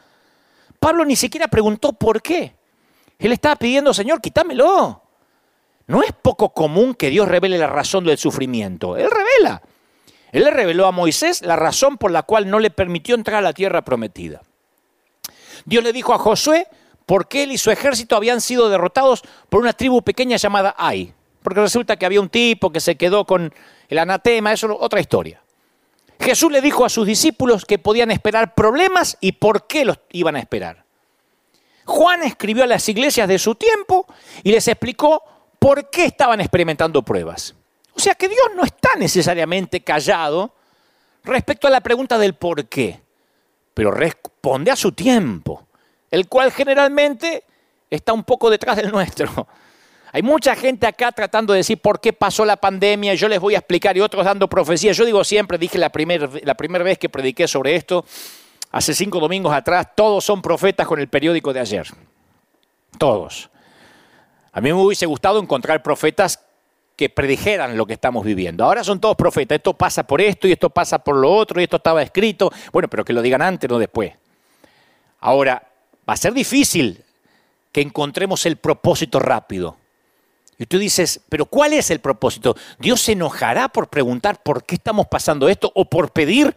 [0.84, 2.58] Pablo ni siquiera preguntó por qué.
[3.18, 5.02] Él estaba pidiendo, Señor, quítamelo.
[5.88, 8.98] No es poco común que Dios revele la razón del sufrimiento.
[8.98, 9.62] Él revela.
[10.34, 13.42] Él le reveló a Moisés la razón por la cual no le permitió entrar a
[13.42, 14.42] la tierra prometida.
[15.64, 16.68] Dios le dijo a Josué
[17.06, 21.14] por qué él y su ejército habían sido derrotados por una tribu pequeña llamada Ai.
[21.44, 23.54] Porque resulta que había un tipo que se quedó con
[23.88, 25.43] el anatema, eso es otra historia.
[26.20, 30.36] Jesús le dijo a sus discípulos que podían esperar problemas y por qué los iban
[30.36, 30.84] a esperar.
[31.86, 34.06] Juan escribió a las iglesias de su tiempo
[34.44, 35.24] y les explicó
[35.60, 37.56] por qué estaban experimentando pruebas.
[37.96, 40.54] O sea que Dios no está necesariamente callado
[41.24, 43.02] respecto a la pregunta del por qué,
[43.74, 45.68] pero responde a su tiempo,
[46.10, 47.44] el cual generalmente
[47.90, 49.48] está un poco detrás del nuestro.
[50.16, 53.56] Hay mucha gente acá tratando de decir por qué pasó la pandemia, yo les voy
[53.56, 54.96] a explicar, y otros dando profecías.
[54.96, 58.06] Yo digo siempre, dije la primera la vez que prediqué sobre esto,
[58.70, 61.88] hace cinco domingos atrás, todos son profetas con el periódico de ayer.
[63.00, 63.50] Todos.
[64.52, 66.46] A mí me hubiese gustado encontrar profetas
[66.96, 68.64] que predijeran lo que estamos viviendo.
[68.64, 71.64] Ahora son todos profetas, esto pasa por esto y esto pasa por lo otro y
[71.64, 72.52] esto estaba escrito.
[72.72, 74.14] Bueno, pero que lo digan antes, no después.
[75.22, 75.72] Ahora,
[76.08, 77.04] va a ser difícil
[77.72, 79.78] que encontremos el propósito rápido.
[80.58, 82.56] Y tú dices, pero ¿cuál es el propósito?
[82.80, 86.56] ¿Dios se enojará por preguntar por qué estamos pasando esto o por pedir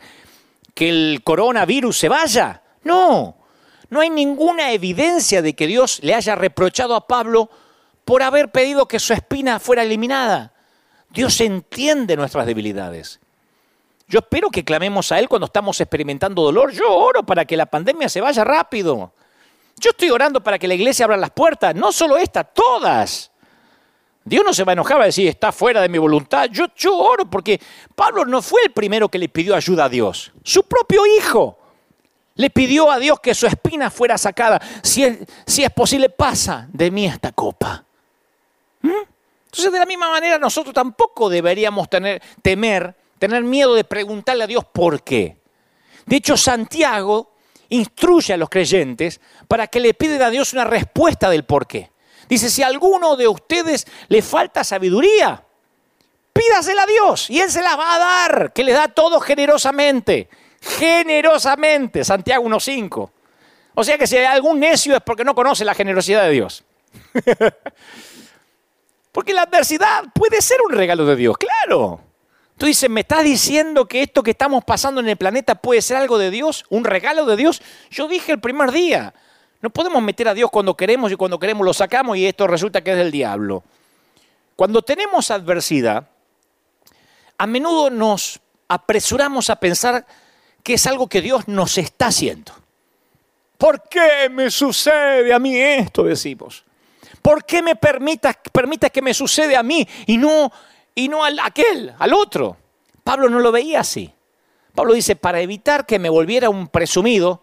[0.75, 2.63] que el coronavirus se vaya?
[2.85, 3.37] No,
[3.89, 7.51] no hay ninguna evidencia de que Dios le haya reprochado a Pablo
[8.05, 10.53] por haber pedido que su espina fuera eliminada.
[11.11, 13.21] Dios entiende nuestras debilidades.
[14.09, 16.71] Yo espero que clamemos a Él cuando estamos experimentando dolor.
[16.73, 19.13] Yo oro para que la pandemia se vaya rápido.
[19.79, 23.33] Yo estoy orando para que la iglesia abra las puertas, no solo esta, todas.
[24.27, 26.49] Dios no se va a enojar, va a decir, está fuera de mi voluntad.
[26.51, 27.61] Yo, yo oro porque
[27.95, 30.33] Pablo no fue el primero que le pidió ayuda a Dios.
[30.43, 31.57] Su propio hijo
[32.35, 34.61] le pidió a Dios que su espina fuera sacada.
[34.83, 37.85] Si es, si es posible, pasa de mí esta copa.
[38.83, 38.91] ¿Mm?
[39.45, 44.49] Entonces, de la misma manera, nosotros tampoco deberíamos tener, temer, tener miedo de preguntarle a
[44.49, 45.37] Dios por qué.
[46.05, 47.31] De hecho, Santiago
[47.69, 51.93] instruye a los creyentes para que le piden a Dios una respuesta del por qué.
[52.29, 55.43] Dice, si a alguno de ustedes le falta sabiduría,
[56.33, 60.29] pídasela a Dios y Él se la va a dar, que le da todo generosamente.
[60.61, 63.11] Generosamente, Santiago 1.5.
[63.75, 66.65] O sea que si hay algún necio es porque no conoce la generosidad de Dios.
[69.13, 72.01] porque la adversidad puede ser un regalo de Dios, claro.
[72.57, 75.99] Tú dices, ¿me estás diciendo que esto que estamos pasando en el planeta puede ser
[75.99, 76.65] algo de Dios?
[76.71, 77.61] ¿Un regalo de Dios?
[77.91, 79.13] Yo dije el primer día,
[79.61, 82.83] no podemos meter a Dios cuando queremos y cuando queremos lo sacamos y esto resulta
[82.83, 83.65] que es del diablo.
[84.55, 86.09] Cuando tenemos adversidad,
[87.39, 90.07] a menudo nos apresuramos a pensar
[90.63, 92.53] que es algo que Dios nos está haciendo.
[93.59, 96.05] ¿Por qué me sucede a mí esto?
[96.05, 96.65] Decimos.
[97.23, 98.37] ¿Por qué me permitas,
[98.93, 100.53] que me sucede a mí y no,
[100.95, 102.57] y no aquel, al otro?
[103.03, 104.13] Pablo no lo veía así.
[104.75, 107.43] Pablo dice, para evitar que me volviera un presumido,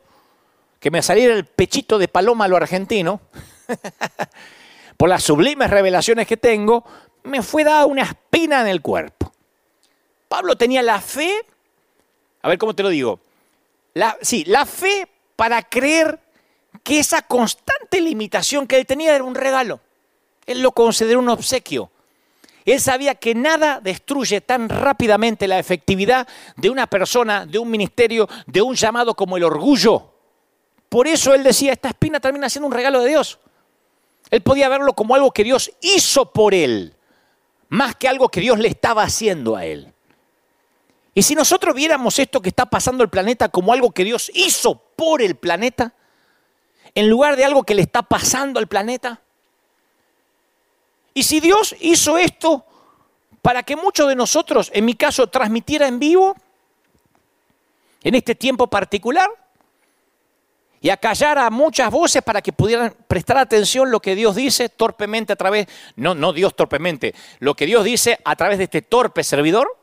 [0.83, 3.21] que me saliera el pechito de paloma a lo argentino,
[4.97, 6.83] por las sublimes revelaciones que tengo,
[7.23, 9.31] me fue dada una espina en el cuerpo.
[10.27, 11.31] Pablo tenía la fe,
[12.41, 13.21] a ver cómo te lo digo,
[14.23, 16.19] sí, la fe para creer
[16.83, 19.79] que esa constante limitación que él tenía era un regalo.
[20.45, 21.91] Él lo consideró un obsequio.
[22.65, 28.27] Él sabía que nada destruye tan rápidamente la efectividad de una persona, de un ministerio,
[28.47, 30.12] de un llamado como el orgullo.
[30.93, 33.39] Por eso él decía, esta espina termina siendo un regalo de Dios.
[34.29, 36.93] Él podía verlo como algo que Dios hizo por él,
[37.69, 39.91] más que algo que Dios le estaba haciendo a él.
[41.15, 44.83] Y si nosotros viéramos esto que está pasando el planeta como algo que Dios hizo
[44.95, 45.95] por el planeta,
[46.93, 49.19] en lugar de algo que le está pasando al planeta,
[51.15, 52.67] y si Dios hizo esto
[53.41, 56.35] para que muchos de nosotros, en mi caso, transmitiera en vivo,
[58.03, 59.42] en este tiempo particular,
[60.83, 65.31] y acallara a muchas voces para que pudieran prestar atención lo que Dios dice torpemente
[65.31, 65.65] a través,
[65.95, 69.77] no, no Dios torpemente, lo que Dios dice a través de este torpe servidor.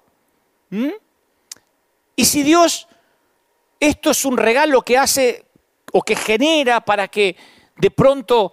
[2.15, 2.87] Y si Dios,
[3.81, 5.47] esto es un regalo que hace
[5.91, 7.35] o que genera para que
[7.79, 8.53] de pronto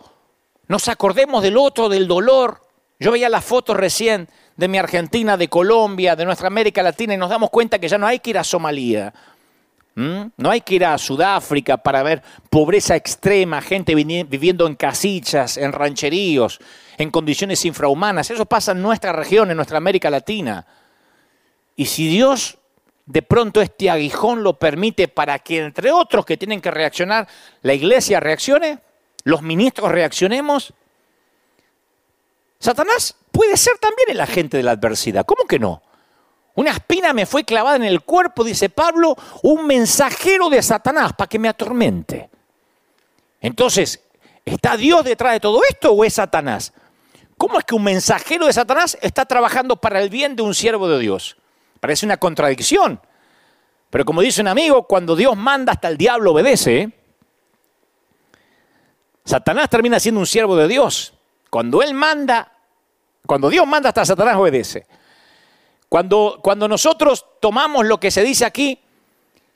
[0.69, 2.62] nos acordemos del otro, del dolor,
[2.97, 7.17] yo veía las fotos recién de mi Argentina, de Colombia, de nuestra América Latina y
[7.17, 9.13] nos damos cuenta que ya no hay que ir a Somalia.
[9.97, 15.71] No hay que ir a Sudáfrica para ver pobreza extrema, gente viviendo en casillas, en
[15.71, 16.60] rancheríos,
[16.99, 18.29] en condiciones infrahumanas.
[18.29, 20.67] Eso pasa en nuestra región, en nuestra América Latina.
[21.75, 22.60] Y si Dios
[23.07, 27.27] de pronto este aguijón lo permite para que, entre otros que tienen que reaccionar,
[27.63, 28.77] la iglesia reaccione,
[29.23, 30.73] los ministros reaccionemos,
[32.60, 35.25] Satanás puede ser también el agente de la adversidad.
[35.25, 35.81] ¿Cómo que no?
[36.58, 41.30] Una espina me fue clavada en el cuerpo, dice Pablo, un mensajero de Satanás para
[41.30, 42.32] que me atormente.
[43.39, 44.04] Entonces,
[44.43, 46.74] ¿está Dios detrás de todo esto o es Satanás?
[47.38, 50.89] ¿Cómo es que un mensajero de Satanás está trabajando para el bien de un siervo
[50.89, 51.38] de Dios?
[51.80, 53.00] Parece una contradicción.
[53.91, 56.78] Pero como dice un amigo, cuando Dios manda hasta el diablo obedece.
[56.80, 56.91] ¿eh?
[59.24, 61.13] Satanás termina siendo un siervo de Dios.
[61.52, 62.52] Cuando Él manda,
[63.28, 64.88] cuando Dios manda hasta Satanás obedece.
[65.89, 68.80] Cuando, nosotros tomamos lo que se dice aquí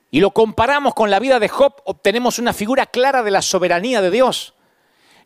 [0.09, 4.01] y lo comparamos con la vida de Job, obtenemos una figura clara de la soberanía
[4.01, 4.53] de Dios.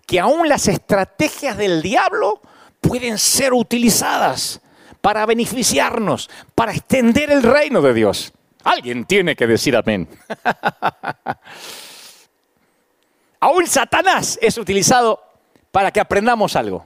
[0.08, 2.42] Que aún las estrategias del diablo
[2.82, 4.62] pueden ser utilizadas
[5.02, 8.34] para beneficiarnos, para extender el reino de Dios.
[8.64, 10.08] Alguien tiene que decir amén.
[13.40, 15.22] aún Satanás es utilizado
[15.72, 16.86] para que aprendamos algo.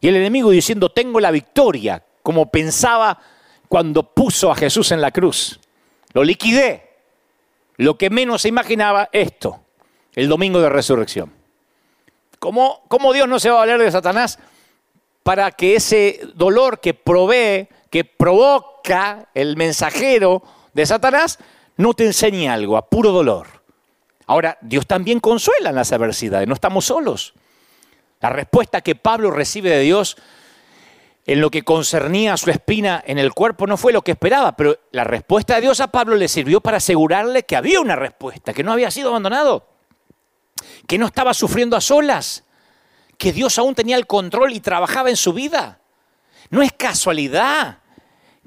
[0.00, 3.18] Y el enemigo diciendo, tengo la victoria, como pensaba
[3.70, 5.60] cuando puso a Jesús en la cruz.
[6.12, 6.90] Lo liquidé.
[7.76, 9.60] Lo que menos se imaginaba esto,
[10.12, 11.32] el domingo de resurrección.
[12.40, 14.40] ¿Cómo, ¿Cómo, Dios no se va a valer de Satanás
[15.22, 20.42] para que ese dolor que provee, que provoca el mensajero
[20.74, 21.38] de Satanás,
[21.76, 23.46] no te enseñe algo, a puro dolor?
[24.26, 27.34] Ahora, Dios también consuela en las adversidades, no estamos solos.
[28.20, 30.16] La respuesta que Pablo recibe de Dios
[31.30, 34.56] en lo que concernía a su espina en el cuerpo no fue lo que esperaba,
[34.56, 38.52] pero la respuesta de Dios a Pablo le sirvió para asegurarle que había una respuesta,
[38.52, 39.68] que no había sido abandonado,
[40.88, 42.42] que no estaba sufriendo a solas,
[43.16, 45.78] que Dios aún tenía el control y trabajaba en su vida.
[46.48, 47.78] No es casualidad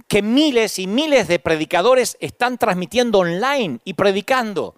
[0.10, 4.76] que miles y miles de predicadores están transmitiendo online y predicando.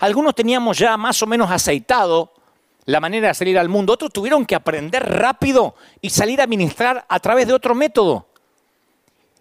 [0.00, 2.32] Algunos teníamos ya más o menos aceitado
[2.86, 3.92] la manera de salir al mundo.
[3.92, 8.28] Otros tuvieron que aprender rápido y salir a ministrar a través de otro método.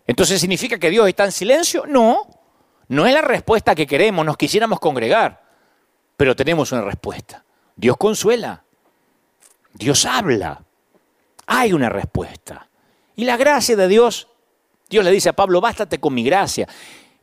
[0.05, 1.85] Entonces, ¿significa que Dios está en silencio?
[1.87, 2.27] No,
[2.87, 5.43] no es la respuesta que queremos, nos quisiéramos congregar,
[6.17, 7.43] pero tenemos una respuesta.
[7.75, 8.63] Dios consuela,
[9.73, 10.63] Dios habla,
[11.45, 12.67] hay una respuesta.
[13.15, 14.27] Y la gracia de Dios,
[14.89, 16.67] Dios le dice a Pablo, bástate con mi gracia.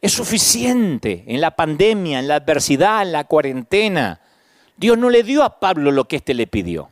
[0.01, 4.21] Es suficiente en la pandemia, en la adversidad, en la cuarentena.
[4.81, 6.89] Dios no le dio a Pablo lo que éste le pidió.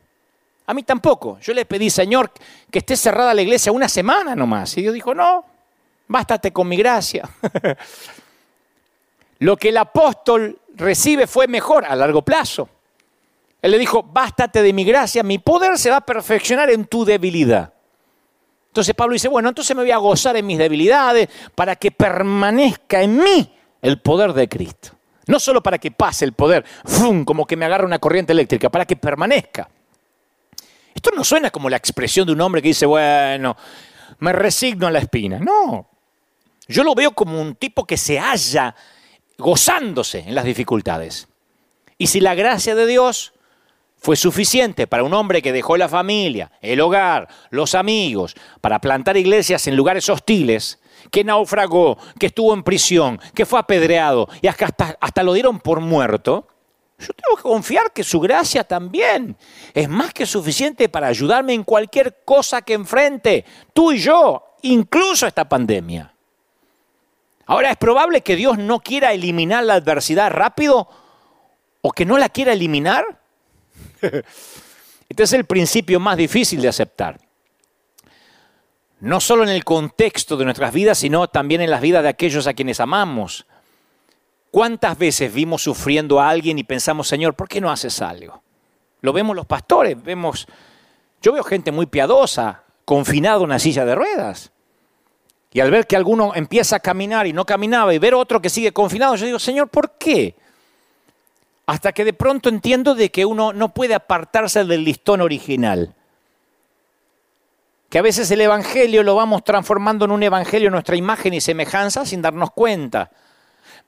[0.67, 1.39] A mí tampoco.
[1.41, 2.29] Yo le pedí, Señor,
[2.69, 4.77] que esté cerrada la iglesia una semana nomás.
[4.77, 5.43] Y Dios dijo, no,
[6.07, 7.27] bástate con mi gracia.
[9.39, 12.69] lo que el apóstol recibe fue mejor a largo plazo.
[13.59, 17.03] Él le dijo, bástate de mi gracia, mi poder se va a perfeccionar en tu
[17.03, 17.73] debilidad.
[18.67, 23.01] Entonces Pablo dice, bueno, entonces me voy a gozar en mis debilidades para que permanezca
[23.01, 24.98] en mí el poder de Cristo.
[25.29, 26.65] No solo para que pase el poder,
[27.23, 29.69] como que me agarra una corriente eléctrica, para que permanezca.
[30.95, 33.55] Esto no suena como la expresión de un hombre que dice, bueno,
[34.17, 35.37] me resigno a la espina.
[35.37, 35.87] No,
[36.67, 38.73] yo lo veo como un tipo que se halla
[39.37, 41.27] gozándose en las dificultades.
[41.99, 43.33] Y si la gracia de Dios
[43.99, 49.15] fue suficiente para un hombre que dejó la familia, el hogar, los amigos, para plantar
[49.15, 50.79] iglesias en lugares hostiles,
[51.11, 55.79] que naufragó, que estuvo en prisión, que fue apedreado y hasta, hasta lo dieron por
[55.79, 56.47] muerto,
[56.99, 59.37] yo tengo que confiar que su gracia también
[59.73, 65.25] es más que suficiente para ayudarme en cualquier cosa que enfrente, tú y yo, incluso
[65.25, 66.13] esta pandemia.
[67.45, 70.89] Ahora, ¿es probable que Dios no quiera eliminar la adversidad rápido
[71.81, 73.05] o que no la quiera eliminar?
[75.09, 77.19] Este es el principio más difícil de aceptar.
[78.99, 82.47] No solo en el contexto de nuestras vidas, sino también en las vidas de aquellos
[82.47, 83.45] a quienes amamos.
[84.51, 88.41] ¿Cuántas veces vimos sufriendo a alguien y pensamos, Señor, ¿por qué no haces algo?
[89.01, 90.47] Lo vemos los pastores, vemos,
[91.21, 94.51] yo veo gente muy piadosa, confinado en una silla de ruedas.
[95.51, 98.49] Y al ver que alguno empieza a caminar y no caminaba y ver otro que
[98.49, 100.35] sigue confinado, yo digo, Señor, ¿por qué?
[101.65, 105.95] Hasta que de pronto entiendo de que uno no puede apartarse del listón original.
[107.89, 112.05] Que a veces el Evangelio lo vamos transformando en un Evangelio nuestra imagen y semejanza
[112.05, 113.09] sin darnos cuenta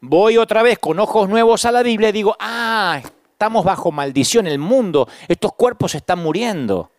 [0.02, 4.48] voy otra vez con ojos nuevos a la Biblia y digo, ah, estamos bajo maldición,
[4.48, 6.92] el mundo, estos cuerpos están muriendo.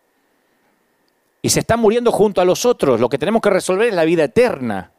[1.41, 3.01] Y se están muriendo junto a los otros.
[3.01, 4.91] Lo que tenemos que resolver es la vida eterna.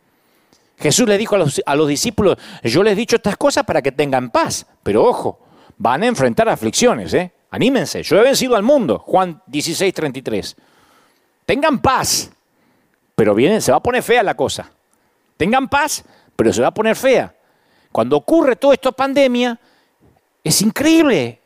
[0.76, 3.80] Jesús le dijo a los, a los discípulos, yo les he dicho estas cosas para
[3.80, 4.66] que tengan paz.
[4.82, 5.38] Pero ojo,
[5.78, 7.32] van a enfrentar aflicciones, ¿eh?
[7.50, 8.98] Anímense, yo he vencido al mundo.
[8.98, 10.56] Juan 16, 33.
[11.46, 12.30] Tengan paz,
[13.14, 14.70] pero viene, se va a poner fea la cosa.
[15.36, 16.04] Tengan paz,
[16.36, 17.34] pero se va a poner fea.
[17.92, 19.58] Cuando ocurre toda esta pandemia,
[20.42, 21.40] es increíble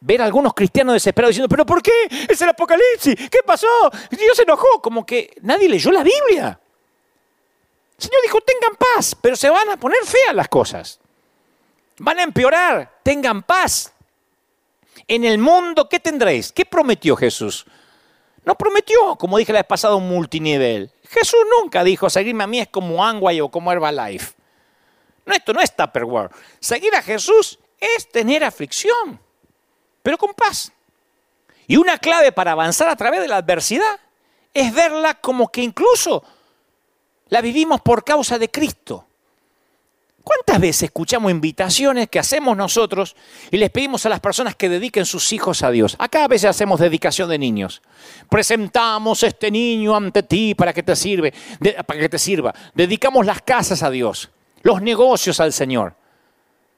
[0.00, 1.92] ver a algunos cristianos desesperados diciendo, pero ¿por qué?
[2.28, 3.66] Es el apocalipsis, ¿qué pasó?
[4.10, 6.58] Dios se enojó, como que nadie leyó la Biblia.
[7.96, 11.00] El Señor dijo, tengan paz, pero se van a poner feas las cosas.
[11.98, 13.92] Van a empeorar, tengan paz.
[15.06, 16.52] En el mundo, ¿qué tendréis?
[16.52, 17.64] ¿Qué prometió Jesús?
[18.44, 20.90] No prometió, como dije la vez pasada, un multinivel.
[21.08, 24.34] Jesús nunca dijo, seguirme a mí es como Angway o como Herbalife.
[25.24, 26.30] No, esto no es Tupperware.
[26.60, 29.18] Seguir a Jesús es tener aflicción,
[30.02, 30.72] pero con paz.
[31.66, 34.00] Y una clave para avanzar a través de la adversidad
[34.52, 36.22] es verla como que incluso
[37.28, 39.06] la vivimos por causa de Cristo.
[40.24, 43.14] ¿Cuántas veces escuchamos invitaciones que hacemos nosotros
[43.50, 45.94] y les pedimos a las personas que dediquen sus hijos a Dios?
[45.98, 47.82] Acá a veces hacemos dedicación de niños.
[48.28, 51.32] Presentamos este niño ante ti para que te sirve,
[51.86, 52.54] para que te sirva.
[52.74, 54.30] Dedicamos las casas a Dios
[54.64, 55.94] los negocios al Señor.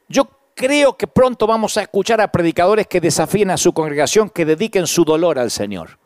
[0.08, 4.44] Yo creo que pronto vamos a escuchar a predicadores que desafíen a su congregación que
[4.44, 5.98] dediquen su dolor al Señor,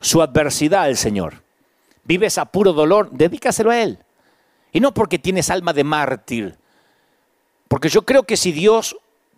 [0.00, 1.42] su adversidad al Señor.
[2.04, 3.98] Vives a puro dolor, dedícaselo a Él.
[4.72, 6.58] Y no porque tienes alma de mártir,
[7.68, 8.96] porque yo creo que si Dios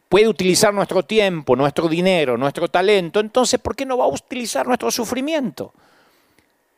[0.09, 4.67] puede utilizar nuestro tiempo, nuestro dinero, nuestro talento, entonces ¿por qué no va a utilizar
[4.67, 5.73] nuestro sufrimiento?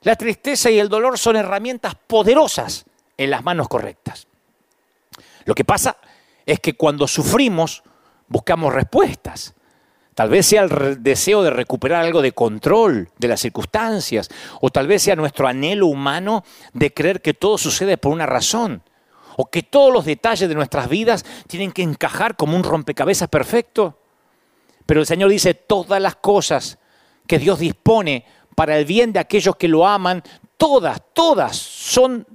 [0.02, 2.86] La tristeza y el dolor son herramientas poderosas
[3.16, 4.26] en las manos correctas.
[5.44, 5.96] Lo que pasa
[6.46, 7.82] es que cuando sufrimos
[8.30, 9.54] buscamos respuestas.
[10.14, 14.28] Tal vez sea el deseo de recuperar algo de control de las circunstancias,
[14.60, 18.82] o tal vez sea nuestro anhelo humano de creer que todo sucede por una razón,
[19.36, 23.98] o que todos los detalles de nuestras vidas tienen que encajar como un rompecabezas perfecto.
[24.86, 26.78] Pero el Señor dice, todas las cosas
[27.26, 28.24] que Dios dispone
[28.54, 30.22] para el bien de aquellos que lo aman,
[30.56, 32.26] todas, todas son,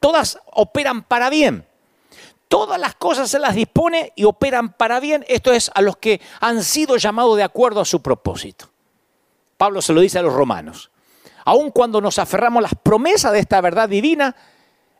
[0.00, 1.68] todas operan para bien
[2.48, 6.20] todas las cosas se las dispone y operan para bien, esto es a los que
[6.40, 8.70] han sido llamados de acuerdo a su propósito.
[9.56, 10.90] Pablo se lo dice a los romanos.
[11.44, 14.34] Aun cuando nos aferramos a las promesas de esta verdad divina,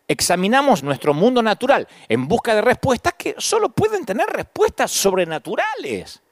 [0.09, 6.23] examinamos nuestro mundo natural en busca de respuestas que solo pueden tener respuestas sobrenaturales.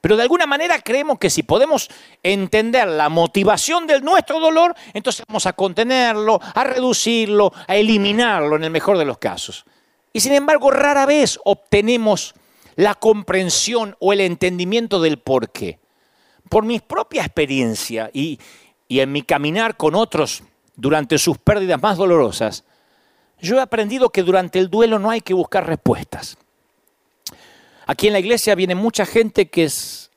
[0.00, 1.88] Pero de alguna manera creemos que si podemos
[2.22, 8.64] entender la motivación de nuestro dolor, entonces vamos a contenerlo, a reducirlo, a eliminarlo en
[8.64, 9.64] el mejor de los casos.
[10.12, 12.34] Y sin embargo, rara vez obtenemos
[12.76, 15.78] la comprensión o el entendimiento del por qué.
[16.48, 18.40] Por mi propia experiencia y,
[18.88, 20.42] en mi caminar con otros
[20.80, 22.64] durante sus pérdidas más dolorosas,
[23.38, 26.38] yo he aprendido que durante el duelo no hay que buscar respuestas.
[27.86, 29.68] Aquí en la iglesia viene mucha gente que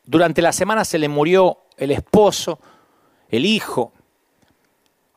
[0.06, 2.60] durante la semana se le murió el esposo,
[3.30, 3.92] el hijo,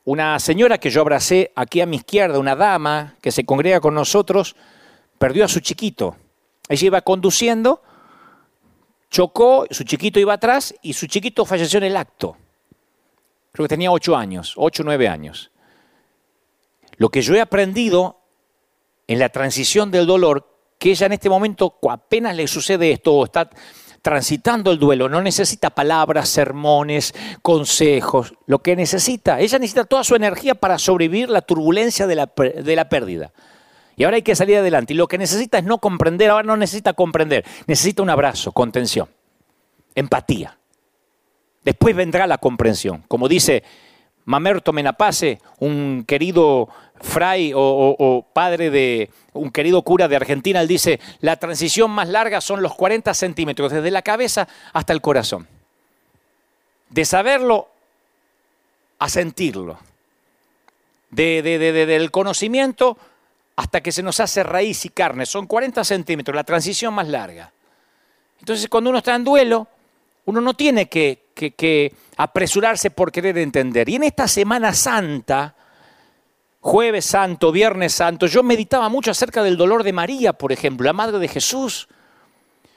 [0.05, 3.95] una señora que yo abracé aquí a mi izquierda, una dama que se congrega con
[3.95, 4.57] nosotros,
[5.19, 6.17] perdió a su chiquito.
[6.69, 7.83] Ella iba conduciendo,
[9.11, 12.37] chocó, su chiquito iba atrás y su chiquito falleció en el acto.
[13.57, 15.51] Creo que tenía ocho años, ocho nueve años.
[16.99, 18.21] Lo que yo he aprendido
[19.07, 20.47] en la transición del dolor,
[20.79, 23.49] que ella en este momento apenas le sucede esto o está
[24.03, 28.35] transitando el duelo no necesita palabras, sermones, consejos.
[28.45, 32.77] Lo que necesita, ella necesita toda su energía para sobrevivir la turbulencia de la, de
[32.77, 33.33] la pérdida.
[33.97, 34.93] Y ahora hay que salir adelante.
[34.93, 39.09] Y lo que necesita es no comprender, ahora no necesita comprender, necesita un abrazo, contención,
[39.95, 40.59] empatía.
[41.67, 43.03] Después vendrá la comprensión.
[43.09, 43.65] Como dice
[44.25, 46.69] Mamerto Menapace, un querido
[47.01, 52.41] fray o, padre de un querido cura de Argentina, él dice, la transición más larga
[52.41, 55.49] son los 40 centímetros, desde la cabeza hasta el corazón.
[56.89, 57.69] De saberlo
[59.01, 59.77] a sentirlo.
[61.11, 62.97] De, del conocimiento
[63.57, 65.27] hasta que se nos hace raíz y carne.
[65.27, 67.51] Son 40 centímetros, la transición más larga.
[68.39, 69.67] Entonces, cuando uno está en duelo,
[70.27, 73.89] uno no tiene que que, apresurarse por querer entender.
[73.89, 75.55] Y en esta Semana Santa,
[76.61, 80.95] jueves santo, viernes santo, yo meditaba mucho acerca del dolor de María, por ejemplo, la
[80.95, 81.89] madre de Jesús,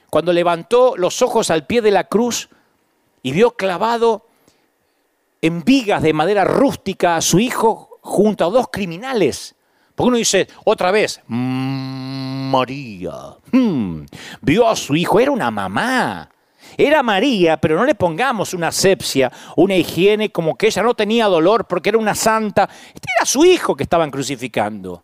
[0.09, 2.49] cuando levantó los ojos al pie de la cruz
[3.23, 4.25] y vio clavado
[5.41, 9.55] en vigas de madera rústica a su hijo junto a dos criminales.
[9.95, 14.01] Porque uno dice, otra vez, mm, María, hmm,
[14.41, 16.29] vio a su hijo, era una mamá.
[16.79, 21.25] Era María, pero no le pongamos una asepsia, una higiene como que ella no tenía
[21.25, 22.69] dolor porque era una santa.
[22.93, 25.03] Este era su hijo que estaban crucificando.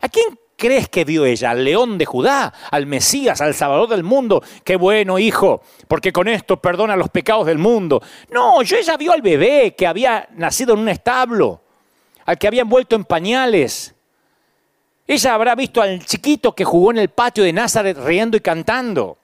[0.00, 1.52] ¿A quién crees que vio ella?
[1.52, 2.52] ¿Al león de Judá?
[2.68, 3.40] ¿Al Mesías?
[3.40, 4.42] ¿Al Salvador del mundo?
[4.64, 8.02] Qué bueno, hijo, porque con esto perdona los pecados del mundo.
[8.32, 11.60] No, yo ella vio al bebé que había nacido en un establo,
[12.24, 13.94] al que había envuelto en pañales.
[15.06, 19.18] Ella habrá visto al chiquito que jugó en el patio de Nazaret riendo y cantando.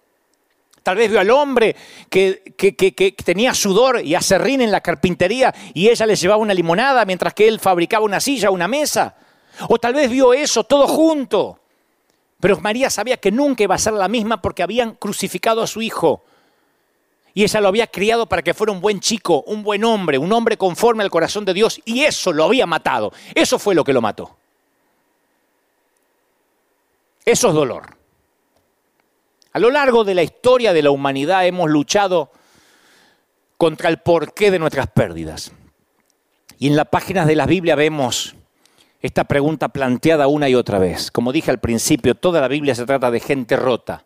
[0.82, 1.76] Tal vez vio al hombre
[2.08, 7.34] que, tenía sudor y acerrín en la carpintería y ella le llevaba una limonada mientras
[7.34, 9.14] que él fabricaba una silla, una mesa.
[9.68, 11.58] O tal vez vio eso todo junto.
[12.40, 15.82] Pero María sabía que nunca iba a ser la misma porque habían crucificado a su
[15.82, 16.24] hijo.
[17.34, 20.32] Y ella lo había criado para que fuera un buen chico, un buen hombre, un
[20.32, 21.80] hombre conforme al corazón de Dios.
[21.84, 23.12] Y eso lo había matado.
[23.34, 24.36] Eso fue lo que lo mató.
[27.24, 27.99] Eso es dolor.
[29.52, 32.30] A lo largo de la historia de la humanidad hemos luchado
[33.56, 35.52] contra el porqué de nuestras pérdidas.
[36.58, 38.36] Y en las páginas de la Biblia vemos
[39.00, 41.10] esta pregunta planteada una y otra vez.
[41.10, 44.04] Como dije al principio, toda la Biblia se trata de gente rota.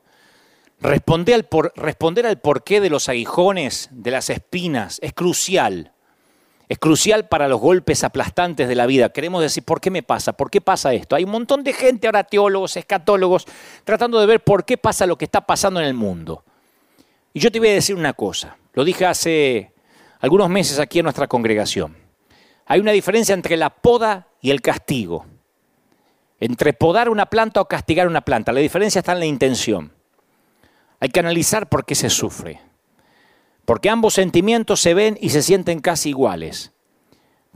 [0.81, 5.94] Responder al, responder al porqué de los aguijones, de las espinas, es crucial.
[6.69, 9.11] Es crucial para los golpes aplastantes de la vida.
[9.11, 10.33] Queremos decir, ¿por qué me pasa?
[10.33, 11.15] ¿Por qué pasa esto?
[11.15, 13.47] Hay un montón de gente, ahora teólogos, escatólogos,
[13.85, 16.43] tratando de ver por qué pasa lo que está pasando en el mundo.
[17.35, 18.57] Y yo te voy a decir una cosa.
[18.73, 19.73] Lo dije hace
[20.21, 21.97] algunos meses aquí en nuestra congregación.
[22.67, 25.27] Hay una diferencia entre la poda y el castigo.
[26.41, 28.53] Entre podar una planta o castigar una planta.
[28.53, 29.93] La diferencia está en la intención.
[30.99, 32.61] Hay que analizar por qué se sufre
[33.65, 36.73] porque ambos sentimientos se ven y se sienten casi iguales.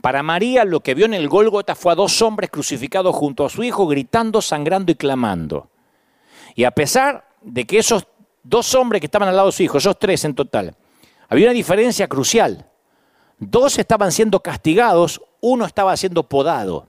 [0.00, 3.50] Para María lo que vio en el Gólgota fue a dos hombres crucificados junto a
[3.50, 5.68] su hijo, gritando, sangrando y clamando.
[6.54, 8.06] Y a pesar de que esos
[8.42, 10.74] dos hombres que estaban al lado de su hijo, esos tres en total,
[11.28, 12.66] había una diferencia crucial.
[13.38, 16.88] Dos estaban siendo castigados, uno estaba siendo podado.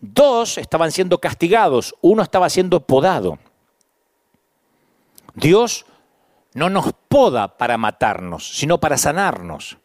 [0.00, 3.38] Dos estaban siendo castigados, uno estaba siendo podado.
[5.34, 5.86] Dios
[6.54, 9.78] no nos poda para matarnos, sino para sanarnos.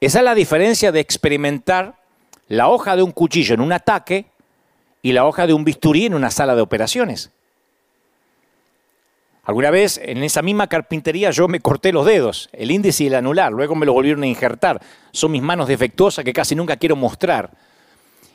[0.00, 2.00] Esa es la diferencia de experimentar
[2.48, 4.26] la hoja de un cuchillo en un ataque
[5.02, 7.30] y la hoja de un bisturí en una sala de operaciones.
[9.44, 13.14] Alguna vez en esa misma carpintería yo me corté los dedos, el índice y el
[13.14, 14.80] anular, luego me lo volvieron a injertar.
[15.12, 17.50] Son mis manos defectuosas que casi nunca quiero mostrar.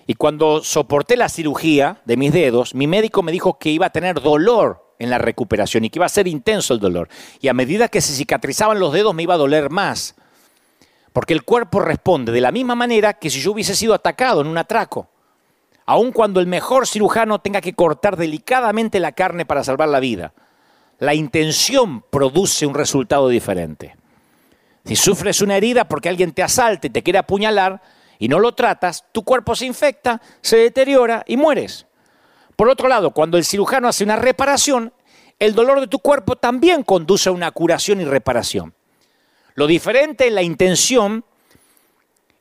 [0.08, 3.92] Y cuando soporté la cirugía de mis dedos, mi médico me dijo que iba a
[3.92, 7.10] tener dolor en la recuperación y que iba a ser intenso el dolor.
[7.42, 10.16] Y a medida que se cicatrizaban los dedos me iba a doler más.
[11.14, 14.48] Porque el cuerpo responde de la misma manera que si yo hubiese sido atacado en
[14.48, 15.10] un atraco.
[15.86, 20.34] Aun cuando el mejor cirujano tenga que cortar delicadamente la carne para salvar la vida.
[21.00, 23.96] La intención produce un resultado diferente.
[24.86, 27.82] Si sufres una herida porque alguien te asalta y te quiere apuñalar
[28.20, 31.86] y no lo tratas, tu cuerpo se infecta, se deteriora y mueres.
[32.56, 34.94] Por otro lado, cuando el cirujano hace una reparación,
[35.40, 38.74] el dolor de tu cuerpo también conduce a una curación y reparación.
[39.56, 41.26] Lo diferente en la intención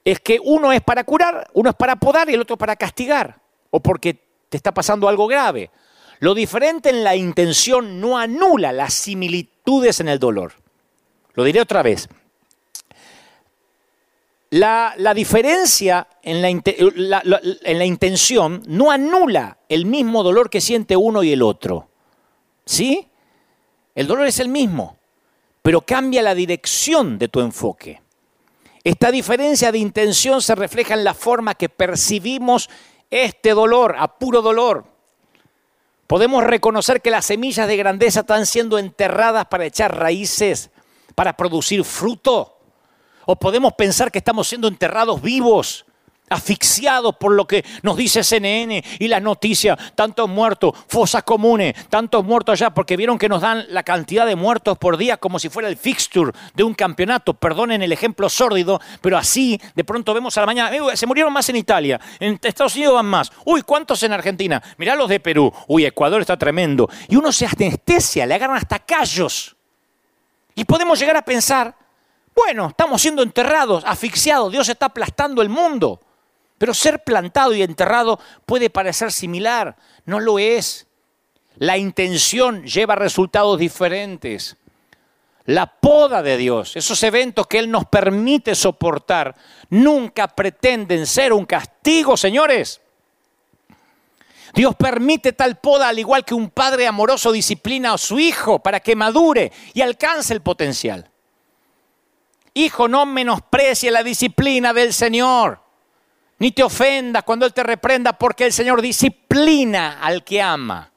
[0.04, 3.40] es que uno es para curar, uno es para podar y el otro para castigar,
[3.70, 4.14] o porque
[4.48, 5.70] te está pasando algo grave.
[6.20, 10.52] Lo diferente en la intención no anula las similitudes en el dolor.
[11.34, 12.08] Lo diré otra vez.
[14.54, 21.24] La, diferencia en la, en la, intención no anula el mismo dolor que siente uno
[21.24, 21.88] y el otro.
[22.64, 23.08] ¿Sí?
[23.96, 24.96] El dolor es el mismo,
[25.60, 28.00] pero cambia la dirección de tu enfoque.
[28.84, 32.70] Esta diferencia de intención se refleja en la forma que percibimos
[33.10, 34.84] este dolor, a puro dolor.
[36.06, 40.70] Podemos reconocer que las semillas de grandeza están siendo enterradas para echar raíces,
[41.16, 42.53] para producir fruto.
[43.26, 45.84] O podemos pensar que estamos siendo enterrados vivos
[46.28, 52.24] asfixiados por lo que nos dice CNN y las noticias, tantos muertos, fosas comunes, tantos
[52.24, 55.48] muertos allá, porque vieron que nos dan la cantidad de muertos por día como si
[55.48, 60.36] fuera el fixture de un campeonato, perdonen el ejemplo sórdido, pero así de pronto vemos
[60.36, 64.02] a la mañana, se murieron más en Italia, en Estados Unidos van más, uy, ¿cuántos
[64.02, 64.62] en Argentina?
[64.78, 68.78] Mirá los de Perú, uy, Ecuador está tremendo, y uno se anestesia, le agarran hasta
[68.78, 69.54] callos,
[70.54, 71.83] y podemos llegar a pensar,
[72.34, 76.00] bueno, estamos siendo enterrados, asfixiados, Dios está aplastando el mundo.
[76.58, 80.86] Pero ser plantado y enterrado puede parecer similar, no lo es.
[81.56, 84.56] La intención lleva resultados diferentes.
[85.46, 89.34] La poda de Dios, esos eventos que Él nos permite soportar,
[89.68, 92.80] nunca pretenden ser un castigo, señores.
[94.54, 98.80] Dios permite tal poda al igual que un padre amoroso disciplina a su hijo para
[98.80, 101.10] que madure y alcance el potencial.
[102.54, 105.64] Hijo, no menosprecie la disciplina del Señor
[106.38, 110.90] ni te ofendas cuando Él te reprenda, porque el Señor disciplina al que ama,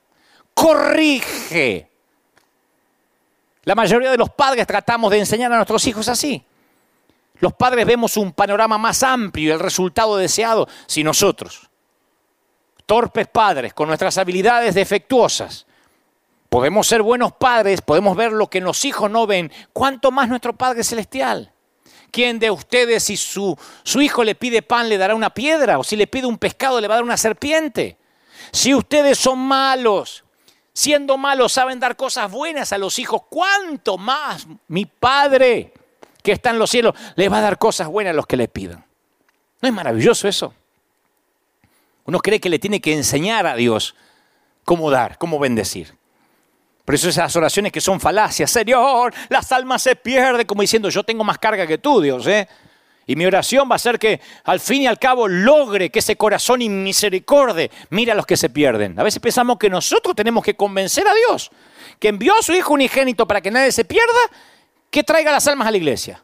[0.53, 1.89] corrige.
[3.63, 6.43] La mayoría de los padres tratamos de enseñar a nuestros hijos así.
[7.39, 11.69] Los padres vemos un panorama más amplio y el resultado deseado si nosotros,
[12.85, 15.67] torpes padres, con nuestras habilidades defectuosas,
[16.57, 20.53] podemos ser buenos padres, podemos ver lo que los hijos no ven, cuánto más nuestro
[20.53, 21.53] Padre Celestial.
[22.09, 25.77] ¿Quién de ustedes si su, su hijo le pide pan le dará una piedra?
[25.77, 27.99] ¿O si le pide un pescado le va a dar una serpiente?
[28.51, 30.23] Si ustedes son malos,
[30.73, 35.73] siendo malos saben dar cosas buenas a los hijos, ¿cuánto más mi Padre
[36.23, 38.47] que está en los cielos le va a dar cosas buenas a los que le
[38.47, 38.83] pidan?
[39.61, 40.55] ¿No es maravilloso eso?
[42.05, 43.93] Uno cree que le tiene que enseñar a Dios
[44.65, 45.95] cómo dar, cómo bendecir.
[46.87, 51.03] Por eso esas oraciones que son falacias, Señor, las almas se pierden, como diciendo, yo
[51.03, 52.47] tengo más carga que tú, Dios, ¿eh?
[53.05, 56.15] Y mi oración va a ser que al fin y al cabo logre que ese
[56.15, 58.97] corazón inmisericorde mire a los que se pierden.
[58.97, 61.51] A veces pensamos que nosotros tenemos que convencer a Dios,
[61.99, 64.21] que envió a su Hijo unigénito para que nadie se pierda,
[64.89, 66.23] que traiga las almas a la iglesia.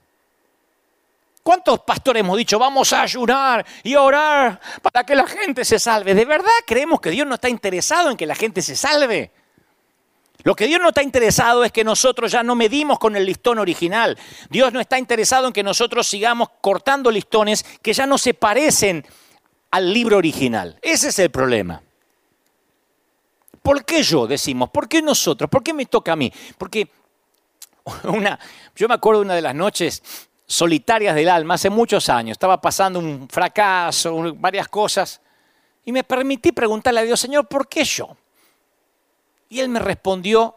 [1.44, 6.14] ¿Cuántos pastores hemos dicho, vamos a ayunar y orar para que la gente se salve?
[6.16, 9.43] ¿De verdad creemos que Dios no está interesado en que la gente se salve?
[10.44, 13.60] Lo que Dios no está interesado es que nosotros ya no medimos con el listón
[13.60, 14.18] original.
[14.50, 19.06] Dios no está interesado en que nosotros sigamos cortando listones que ya no se parecen
[19.72, 20.78] al libro original.
[20.82, 21.82] Ese es el problema.
[23.62, 24.70] ¿Por qué yo decimos?
[24.70, 25.50] ¿Por qué nosotros?
[25.50, 26.32] ¿Por qué me toca a mí?
[26.58, 26.90] Porque
[28.04, 28.38] una,
[28.76, 30.04] yo me acuerdo una de las noches
[30.46, 32.34] solitarias del alma hace muchos años.
[32.34, 35.22] Estaba pasando un fracaso, varias cosas.
[35.86, 38.18] Y me permití preguntarle a Dios, Señor, ¿por qué yo?
[39.54, 40.56] Y él me respondió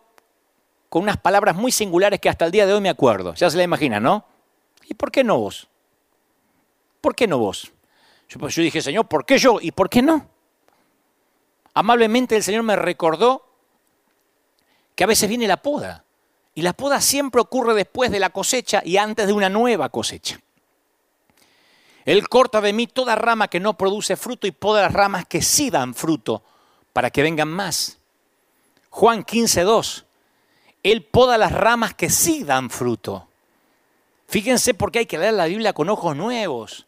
[0.89, 3.35] con unas palabras muy singulares que hasta el día de hoy me acuerdo.
[3.35, 4.25] Ya se la imagina, ¿no?
[4.87, 5.69] ¿Y por qué no vos?
[7.03, 7.71] ¿Por qué no vos?
[8.27, 9.59] Yo, pues yo dije, Señor, ¿por qué yo?
[9.61, 10.27] ¿Y por qué no?
[11.75, 13.47] Amablemente el Señor me recordó
[14.95, 16.07] que a veces viene la poda.
[16.55, 20.41] Y la poda siempre ocurre después de la cosecha y antes de una nueva cosecha.
[22.07, 25.43] Él corta de mí toda rama que no produce fruto y poda las ramas que
[25.43, 26.43] sí dan fruto
[26.95, 27.99] para que vengan más.
[28.97, 30.07] Juan 15, 2.
[30.83, 33.29] Él poda las ramas que sí dan fruto.
[34.27, 36.87] Fíjense por qué hay que leer la Biblia con ojos nuevos.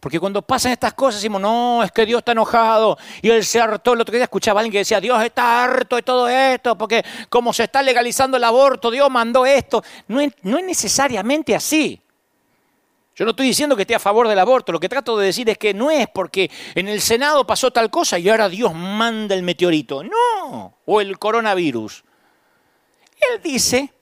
[0.00, 2.96] Porque cuando pasan estas cosas decimos, no, es que Dios está enojado.
[3.20, 3.92] Y él se hartó.
[3.92, 7.04] El otro día escuchaba a alguien que decía, Dios está harto de todo esto, porque
[7.28, 9.84] como se está legalizando el aborto, Dios mandó esto.
[10.08, 12.00] No es, no es necesariamente así.
[13.16, 15.48] Yo no estoy diciendo que esté a favor del aborto, lo que trato de decir
[15.48, 19.36] es que no es porque en el Senado pasó tal cosa y ahora Dios manda
[19.36, 20.02] el meteorito.
[20.02, 22.02] No, o el coronavirus.
[23.30, 23.92] Él dice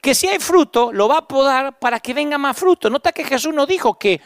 [0.00, 2.88] que si hay fruto, lo va a podar para que venga más fruto.
[2.88, 4.20] Nota que Jesús no dijo que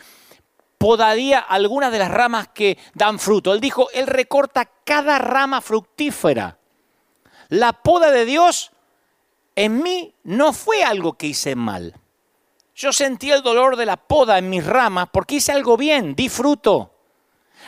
[0.76, 3.54] podaría algunas de las ramas que dan fruto.
[3.54, 6.58] Él dijo, Él recorta cada rama fructífera.
[7.48, 8.72] La poda de Dios
[9.56, 11.94] en mí no fue algo que hice mal.
[12.74, 16.28] Yo sentí el dolor de la poda en mis ramas porque hice algo bien, di
[16.28, 16.90] fruto.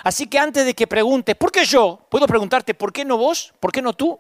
[0.03, 2.01] Así que antes de que preguntes, ¿por qué yo?
[2.09, 3.55] Puedo preguntarte, ¿por qué no vos?
[3.61, 4.19] ¿Por qué no tú?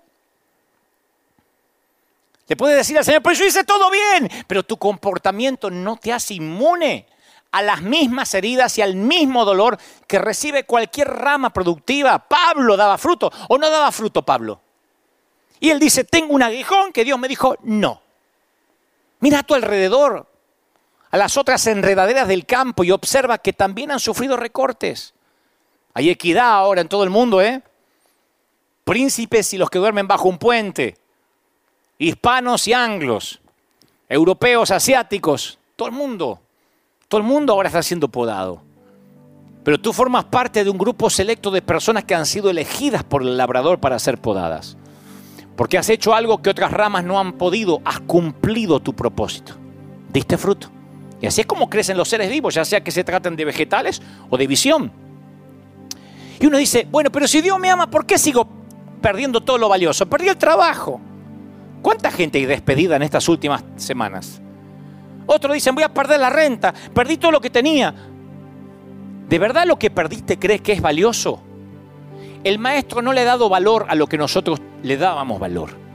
[2.48, 6.12] Le puedes decir al Señor, pues yo hice todo bien, pero tu comportamiento no te
[6.12, 7.06] hace inmune
[7.50, 12.18] a las mismas heridas y al mismo dolor que recibe cualquier rama productiva.
[12.20, 14.60] Pablo daba fruto o no daba fruto, Pablo.
[15.58, 18.00] Y él dice, tengo un aguijón que Dios me dijo, no.
[19.20, 20.26] Mira a tu alrededor,
[21.16, 25.14] a las otras enredaderas del campo y observa que también han sufrido recortes.
[25.94, 27.62] Hay equidad ahora en todo el mundo, ¿eh?
[28.84, 30.98] Príncipes y los que duermen bajo un puente,
[31.98, 33.40] hispanos y anglos,
[34.10, 36.40] europeos, asiáticos, todo el mundo.
[37.08, 38.60] Todo el mundo ahora está siendo podado.
[39.64, 43.22] Pero tú formas parte de un grupo selecto de personas que han sido elegidas por
[43.22, 44.76] el labrador para ser podadas.
[45.56, 47.80] Porque has hecho algo que otras ramas no han podido.
[47.86, 49.54] Has cumplido tu propósito.
[50.12, 50.75] Diste fruto.
[51.20, 54.02] Y así es como crecen los seres vivos, ya sea que se traten de vegetales
[54.28, 54.92] o de visión.
[56.38, 58.46] Y uno dice, bueno, pero si Dios me ama, ¿por qué sigo
[59.00, 60.06] perdiendo todo lo valioso?
[60.06, 61.00] Perdí el trabajo.
[61.80, 64.40] ¿Cuánta gente hay despedida en estas últimas semanas?
[65.26, 67.94] Otros dicen, voy a perder la renta, perdí todo lo que tenía.
[69.28, 71.42] ¿De verdad lo que perdiste crees que es valioso?
[72.44, 75.85] El maestro no le ha dado valor a lo que nosotros le dábamos valor.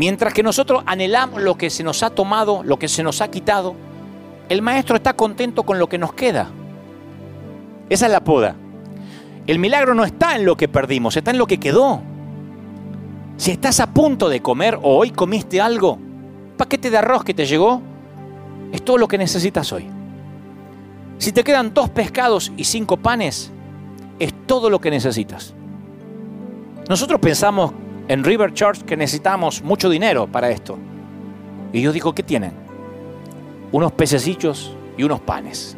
[0.00, 3.30] Mientras que nosotros anhelamos lo que se nos ha tomado, lo que se nos ha
[3.30, 3.74] quitado,
[4.48, 6.48] el maestro está contento con lo que nos queda.
[7.90, 8.56] Esa es la poda.
[9.46, 12.00] El milagro no está en lo que perdimos, está en lo que quedó.
[13.36, 15.98] Si estás a punto de comer o hoy comiste algo,
[16.56, 17.82] paquete de arroz que te llegó,
[18.72, 19.86] es todo lo que necesitas hoy.
[21.18, 23.50] Si te quedan dos pescados y cinco panes,
[24.18, 25.52] es todo lo que necesitas.
[26.88, 27.74] Nosotros pensamos
[28.10, 30.76] en River Church que necesitamos mucho dinero para esto.
[31.72, 32.50] Y yo digo, ¿qué tienen?
[33.70, 35.76] Unos pececillos y unos panes.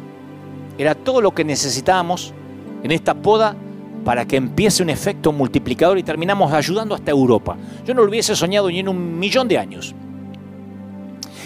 [0.79, 2.33] Era todo lo que necesitábamos
[2.81, 3.55] en esta poda
[4.03, 7.55] para que empiece un efecto multiplicador y terminamos ayudando hasta Europa.
[7.85, 9.93] Yo no lo hubiese soñado ni en un millón de años.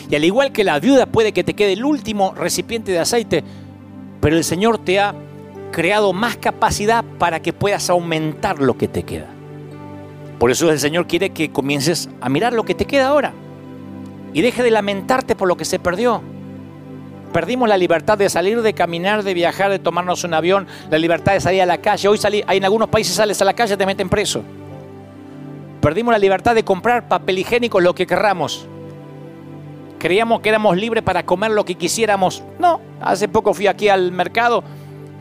[0.09, 3.43] Y al igual que la viuda puede que te quede el último recipiente de aceite,
[4.21, 5.13] pero el Señor te ha
[5.73, 9.33] creado más capacidad para que puedas aumentar lo que te queda.
[10.39, 13.33] Por eso el Señor quiere que comiences a mirar lo que te queda ahora
[14.33, 16.21] y deje de lamentarte por lo que se perdió.
[17.33, 21.33] Perdimos la libertad de salir, de caminar, de viajar, de tomarnos un avión, la libertad
[21.33, 22.07] de salir a la calle.
[22.07, 24.43] Hoy salí, en algunos países sales a la calle te meten preso.
[25.81, 28.67] Perdimos la libertad de comprar papel higiénico, lo que querramos.
[29.99, 32.43] Creíamos que éramos libres para comer lo que quisiéramos.
[32.59, 34.63] No, hace poco fui aquí al mercado,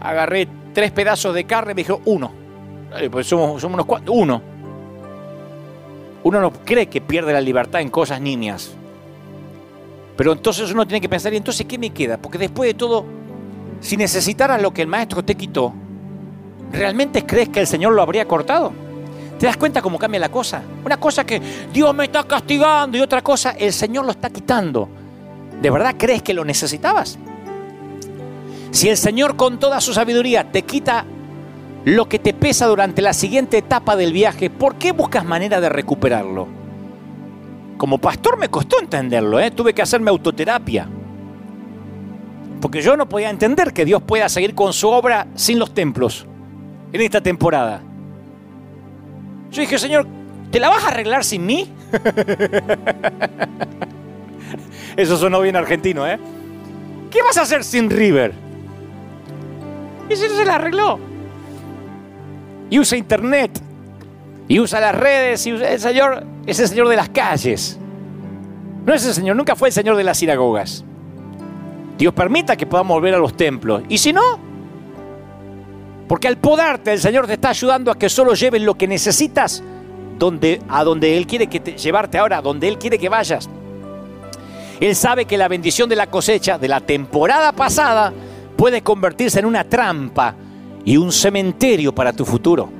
[0.00, 2.32] agarré tres pedazos de carne y me dijo uno.
[3.10, 4.55] Pues somos, somos unos cuantos, uno.
[6.26, 8.72] Uno no cree que pierde la libertad en cosas niñas.
[10.16, 12.16] Pero entonces uno tiene que pensar, ¿y entonces qué me queda?
[12.16, 13.04] Porque después de todo,
[13.80, 15.72] si necesitaras lo que el maestro te quitó,
[16.72, 18.72] ¿realmente crees que el Señor lo habría cortado?
[19.38, 20.62] ¿Te das cuenta cómo cambia la cosa?
[20.84, 21.40] Una cosa que
[21.72, 24.88] Dios me está castigando y otra cosa, el Señor lo está quitando.
[25.62, 27.20] ¿De verdad crees que lo necesitabas?
[28.72, 31.06] Si el Señor con toda su sabiduría te quita
[31.86, 35.68] lo que te pesa durante la siguiente etapa del viaje, ¿por qué buscas manera de
[35.68, 36.48] recuperarlo?
[37.78, 39.52] Como pastor me costó entenderlo, ¿eh?
[39.52, 40.88] tuve que hacerme autoterapia.
[42.60, 46.26] Porque yo no podía entender que Dios pueda seguir con su obra sin los templos
[46.92, 47.80] en esta temporada.
[49.52, 50.08] Yo dije, Señor,
[50.50, 51.72] ¿te la vas a arreglar sin mí?
[54.96, 56.18] Eso sonó bien argentino, ¿eh?
[57.12, 58.32] ¿Qué vas a hacer sin River?
[60.10, 60.98] Y si no se la arregló
[62.70, 63.60] y usa internet,
[64.48, 67.78] y usa las redes, y usa, el Señor es el Señor de las calles.
[68.84, 70.84] No es el Señor, nunca fue el Señor de las sinagogas.
[71.98, 73.82] Dios permita que podamos volver a los templos.
[73.88, 74.38] Y si no,
[76.08, 79.62] porque al podarte el Señor te está ayudando a que solo lleves lo que necesitas
[80.18, 83.48] donde, a donde Él quiere que te, llevarte ahora, donde Él quiere que vayas.
[84.78, 88.12] Él sabe que la bendición de la cosecha de la temporada pasada
[88.56, 90.34] puede convertirse en una trampa
[90.86, 92.70] y un cementerio para tu futuro.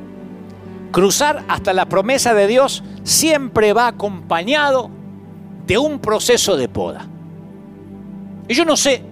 [0.92, 4.88] Cruzar hasta la promesa de Dios siempre va acompañado
[5.66, 7.06] de un proceso de poda.
[8.48, 9.02] Y yo no sé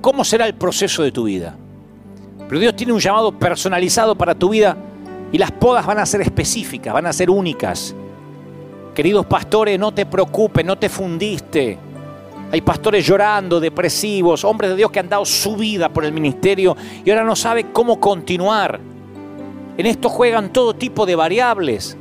[0.00, 1.56] cómo será el proceso de tu vida,
[2.48, 4.76] pero Dios tiene un llamado personalizado para tu vida
[5.32, 7.94] y las podas van a ser específicas, van a ser únicas.
[8.94, 11.76] Queridos pastores, no te preocupes, no te fundiste.
[12.50, 16.76] Hay pastores llorando, depresivos, hombres de Dios que han dado su vida por el ministerio
[17.04, 18.80] y ahora no saben cómo continuar.
[19.76, 21.96] En esto juegan todo tipo de variables.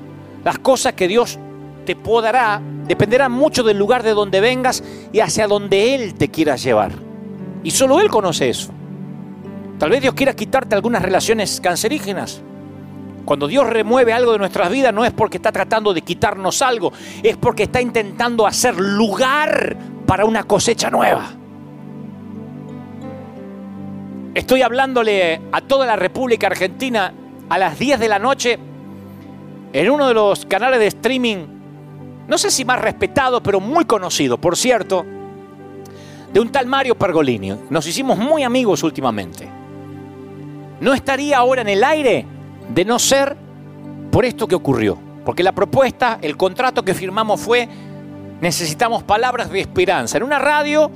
[0.45, 1.37] Las cosas que Dios
[1.85, 6.55] te podará dependerán mucho del lugar de donde vengas y hacia donde Él te quiera
[6.55, 6.93] llevar.
[7.63, 8.71] Y solo Él conoce eso.
[9.77, 12.41] Tal vez Dios quiera quitarte algunas relaciones cancerígenas.
[13.25, 16.93] Cuando Dios remueve algo de nuestras vidas no es porque está tratando de quitarnos algo,
[17.21, 19.75] es porque está intentando hacer lugar
[20.07, 21.25] para una cosecha nueva.
[24.33, 27.13] Estoy hablándole a toda la República Argentina
[27.49, 28.57] a las 10 de la noche
[29.73, 31.37] en uno de los canales de streaming,
[32.27, 35.05] no sé si más respetado, pero muy conocido, por cierto,
[36.31, 37.53] de un tal Mario Pergolini.
[37.69, 39.47] Nos hicimos muy amigos últimamente.
[40.79, 42.25] No estaría ahora en el aire
[42.73, 43.35] de no ser
[44.11, 44.97] por esto que ocurrió.
[45.25, 47.67] Porque la propuesta, el contrato que firmamos fue,
[48.41, 50.91] necesitamos palabras de esperanza en una radio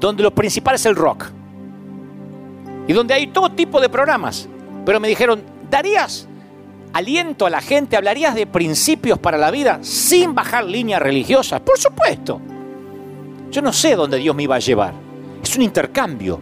[0.00, 1.26] donde lo principal es el rock.
[2.86, 4.48] Y donde hay todo tipo de programas.
[4.84, 6.26] Pero me dijeron, ¿darías
[6.92, 7.96] aliento a la gente?
[7.96, 11.60] ¿Hablarías de principios para la vida sin bajar líneas religiosas?
[11.60, 12.40] Por supuesto.
[13.50, 14.92] Yo no sé dónde Dios me iba a llevar.
[15.42, 16.40] Es un intercambio.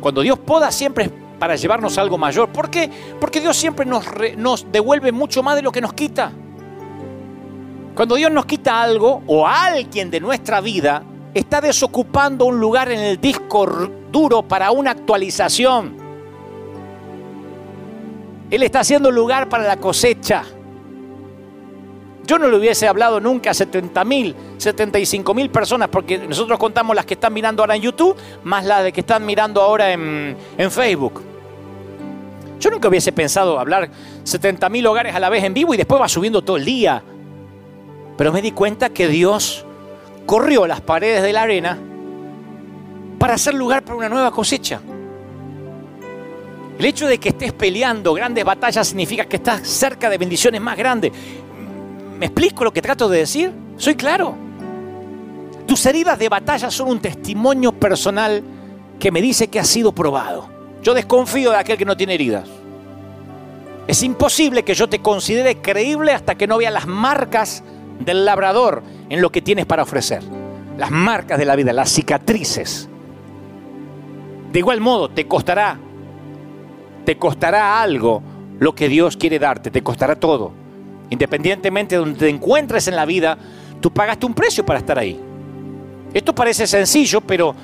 [0.00, 2.48] Cuando Dios poda siempre es para llevarnos algo mayor.
[2.48, 2.90] ¿Por qué?
[3.20, 4.04] Porque Dios siempre nos,
[4.36, 6.32] nos devuelve mucho más de lo que nos quita.
[7.96, 13.00] Cuando Dios nos quita algo o alguien de nuestra vida, está desocupando un lugar en
[13.00, 13.66] el disco
[14.12, 15.96] duro para una actualización.
[18.50, 20.44] Él está haciendo lugar para la cosecha.
[22.26, 26.94] Yo no le hubiese hablado nunca a 70 mil, 75 mil personas, porque nosotros contamos
[26.94, 30.36] las que están mirando ahora en YouTube, más las de que están mirando ahora en,
[30.58, 31.22] en Facebook.
[32.60, 33.88] Yo nunca hubiese pensado hablar
[34.22, 37.02] 70 mil hogares a la vez en vivo y después va subiendo todo el día.
[38.16, 39.64] Pero me di cuenta que Dios
[40.24, 41.78] corrió las paredes de la arena
[43.18, 44.80] para hacer lugar para una nueva cosecha.
[46.78, 50.76] El hecho de que estés peleando grandes batallas significa que estás cerca de bendiciones más
[50.76, 51.12] grandes.
[52.18, 53.52] ¿Me explico lo que trato de decir?
[53.76, 54.34] Soy claro.
[55.66, 58.42] Tus heridas de batalla son un testimonio personal
[58.98, 60.48] que me dice que has sido probado.
[60.82, 62.48] Yo desconfío de aquel que no tiene heridas.
[63.86, 67.62] Es imposible que yo te considere creíble hasta que no vea las marcas
[68.00, 70.22] del labrador en lo que tienes para ofrecer.
[70.76, 72.88] Las marcas de la vida, las cicatrices.
[74.52, 75.78] De igual modo, te costará,
[77.04, 78.22] te costará algo
[78.58, 80.52] lo que Dios quiere darte, te costará todo.
[81.10, 83.38] Independientemente de donde te encuentres en la vida,
[83.80, 85.18] tú pagaste un precio para estar ahí.
[86.12, 87.54] Esto parece sencillo, pero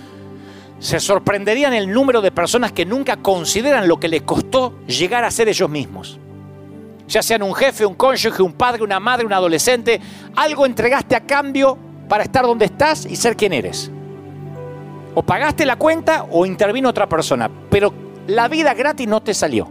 [0.78, 5.30] se sorprenderían el número de personas que nunca consideran lo que les costó llegar a
[5.30, 6.18] ser ellos mismos
[7.09, 10.01] ya sean un jefe, un cónyuge, un padre, una madre, un adolescente,
[10.37, 11.77] algo entregaste a cambio
[12.09, 13.91] para estar donde estás y ser quien eres.
[15.15, 17.93] O pagaste la cuenta o intervino otra persona, pero
[18.27, 19.69] la vida gratis no te salió.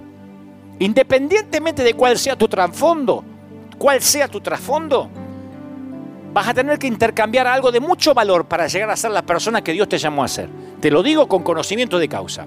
[0.80, 3.24] Independientemente de cuál sea tu trasfondo,
[3.78, 5.10] cuál sea tu trasfondo,
[6.34, 9.64] vas a tener que intercambiar algo de mucho valor para llegar a ser la persona
[9.64, 10.50] que Dios te llamó a ser.
[10.80, 12.46] Te lo digo con conocimiento de causa.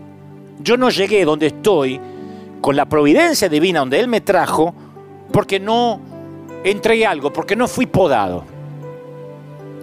[0.61, 2.01] Yo no llegué donde estoy
[2.65, 4.75] con la providencia divina donde Él me trajo
[5.31, 6.01] porque no
[6.65, 8.43] entregué algo, porque no fui podado.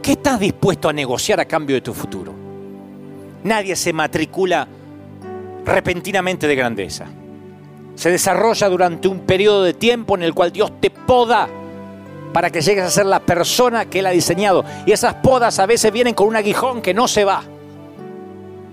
[0.02, 2.34] ¿Qué estás dispuesto a negociar a cambio de tu futuro?
[3.44, 4.68] Nadie se matricula
[5.64, 7.06] repentinamente de grandeza.
[7.94, 11.48] Se desarrolla durante un periodo de tiempo en el cual Dios te poda
[12.34, 14.66] para que llegues a ser la persona que Él ha diseñado.
[14.88, 17.44] Y esas podas a veces vienen con un aguijón que no se va.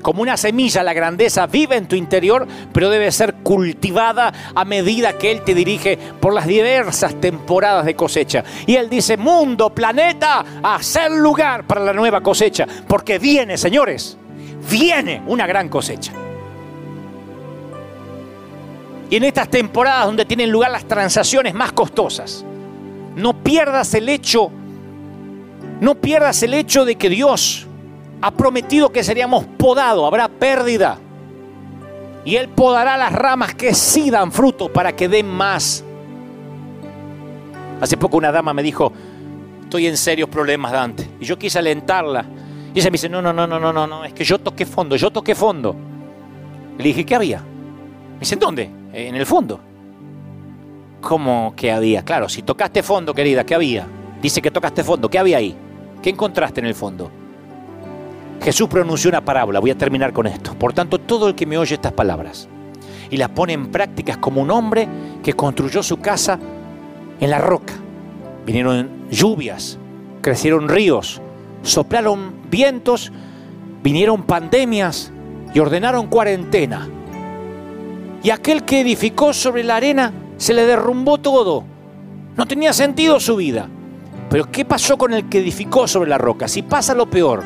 [0.02, 5.18] Como una semilla, la grandeza vive en tu interior, pero debe ser cultivada a medida
[5.18, 8.44] que Él te dirige por las diversas temporadas de cosecha.
[8.66, 14.16] Y Él dice, mundo, planeta, hacer lugar para la nueva cosecha, porque viene, señores,
[14.70, 16.12] viene una gran cosecha.
[19.10, 22.44] Y en estas temporadas donde tienen lugar las transacciones más costosas,
[23.16, 24.50] no pierdas el hecho,
[25.80, 27.67] no pierdas el hecho de que Dios
[28.20, 30.98] ha prometido que seríamos podados, habrá pérdida.
[32.24, 35.84] Y Él podará las ramas que sí dan fruto para que den más.
[37.80, 38.92] Hace poco una dama me dijo,
[39.62, 41.08] estoy en serios problemas, Dante.
[41.20, 42.24] Y yo quise alentarla.
[42.74, 44.66] Y ella me dice, no, no, no, no, no, no, no, es que yo toqué
[44.66, 45.74] fondo, yo toqué fondo.
[46.76, 47.38] Le dije, ¿qué había?
[47.38, 48.68] Me dice, ¿dónde?
[48.92, 49.60] En el fondo.
[51.00, 52.04] ¿Cómo que había?
[52.04, 53.86] Claro, si tocaste fondo, querida, ¿qué había?
[54.20, 55.56] Dice que tocaste fondo, ¿qué había ahí?
[56.02, 57.10] ¿Qué encontraste en el fondo?
[58.40, 60.54] Jesús pronunció una parábola, voy a terminar con esto.
[60.54, 62.48] Por tanto, todo el que me oye estas palabras
[63.10, 64.88] y las pone en prácticas como un hombre
[65.22, 66.38] que construyó su casa
[67.20, 67.74] en la roca.
[68.46, 69.78] Vinieron lluvias,
[70.20, 71.20] crecieron ríos,
[71.62, 73.12] soplaron vientos,
[73.82, 75.12] vinieron pandemias
[75.52, 76.88] y ordenaron cuarentena.
[78.22, 81.64] Y aquel que edificó sobre la arena se le derrumbó todo.
[82.36, 83.68] No tenía sentido su vida.
[84.30, 86.48] Pero ¿qué pasó con el que edificó sobre la roca?
[86.48, 87.42] Si pasa lo peor,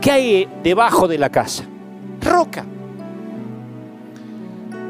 [0.00, 1.64] ¿Qué hay debajo de la casa?
[2.22, 2.64] Roca.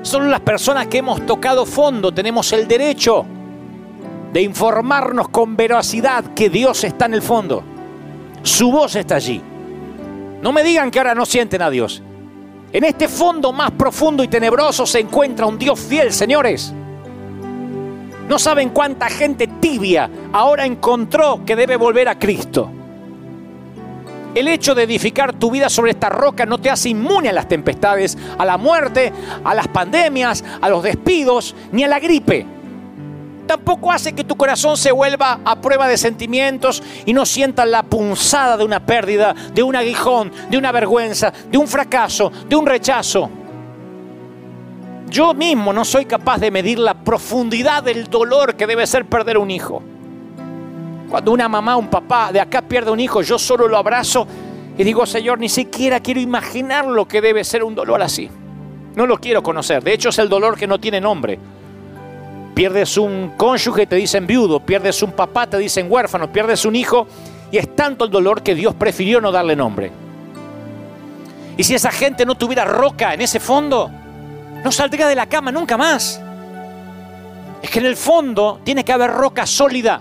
[0.02, 3.26] Solo las personas que hemos tocado fondo tenemos el derecho
[4.32, 7.62] de informarnos con veracidad que Dios está en el fondo.
[8.42, 9.42] Su voz está allí.
[10.40, 12.02] No me digan que ahora no sienten a Dios.
[12.72, 16.72] En este fondo más profundo y tenebroso se encuentra un Dios fiel, señores.
[18.28, 22.70] No saben cuánta gente tibia ahora encontró que debe volver a Cristo.
[24.34, 27.48] El hecho de edificar tu vida sobre esta roca no te hace inmune a las
[27.48, 29.12] tempestades, a la muerte,
[29.42, 32.46] a las pandemias, a los despidos, ni a la gripe.
[33.46, 37.82] Tampoco hace que tu corazón se vuelva a prueba de sentimientos y no sientas la
[37.82, 42.66] punzada de una pérdida, de un aguijón, de una vergüenza, de un fracaso, de un
[42.66, 43.28] rechazo.
[45.08, 49.38] Yo mismo no soy capaz de medir la profundidad del dolor que debe ser perder
[49.38, 49.82] un hijo.
[51.10, 54.26] Cuando una mamá, un papá de acá pierde un hijo, yo solo lo abrazo
[54.78, 58.30] y digo, Señor, ni siquiera quiero imaginar lo que debe ser un dolor así.
[58.94, 59.82] No lo quiero conocer.
[59.82, 61.38] De hecho, es el dolor que no tiene nombre.
[62.54, 64.60] Pierdes un cónyuge, te dicen viudo.
[64.60, 66.32] Pierdes un papá, te dicen huérfano.
[66.32, 67.06] Pierdes un hijo.
[67.52, 69.90] Y es tanto el dolor que Dios prefirió no darle nombre.
[71.56, 73.90] Y si esa gente no tuviera roca en ese fondo,
[74.64, 76.20] no saldría de la cama nunca más.
[77.60, 80.00] Es que en el fondo tiene que haber roca sólida.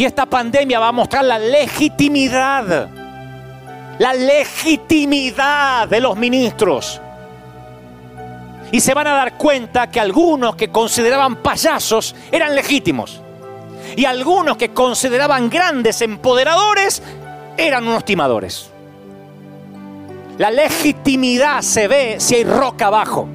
[0.00, 2.88] Y esta pandemia va a mostrar la legitimidad,
[3.98, 6.98] la legitimidad de los ministros.
[8.72, 13.20] Y se van a dar cuenta que algunos que consideraban payasos eran legítimos.
[13.94, 17.02] Y algunos que consideraban grandes empoderadores
[17.58, 18.70] eran unos timadores.
[20.38, 23.28] La legitimidad se ve si hay roca abajo.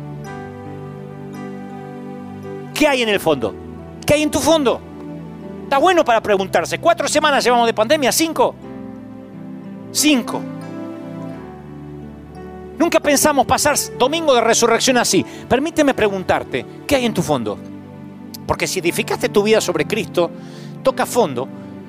[2.73, 3.53] ¿Qué hay en el fondo?
[4.03, 4.81] ¿Qué hay en tu fondo?
[5.65, 6.77] Está bueno para preguntarse.
[6.77, 8.11] ¿Cuatro semanas llevamos de pandemia?
[8.11, 8.53] ¿Cinco?
[9.91, 10.39] Cinco.
[12.77, 15.25] Nunca pensamos pasar domingo de resurrección así.
[15.49, 17.57] Permíteme preguntarte, ¿qué hay en tu fondo?
[18.45, 20.29] Porque si edificaste tu vida sobre Cristo,
[20.83, 21.47] toca fondo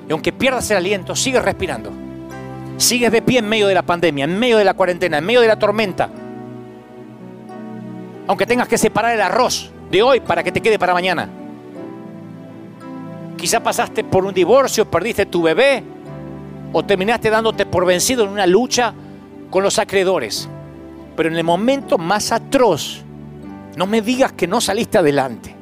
[0.09, 1.91] y aunque pierdas el aliento, sigues respirando.
[2.77, 5.41] Sigues de pie en medio de la pandemia, en medio de la cuarentena, en medio
[5.41, 6.09] de la tormenta.
[8.25, 11.29] Aunque tengas que separar el arroz de hoy para que te quede para mañana.
[13.37, 15.83] Quizá pasaste por un divorcio, perdiste tu bebé
[16.73, 18.93] o terminaste dándote por vencido en una lucha
[19.49, 20.49] con los acreedores.
[21.15, 23.03] Pero en el momento más atroz,
[23.75, 25.55] no me digas que no saliste adelante.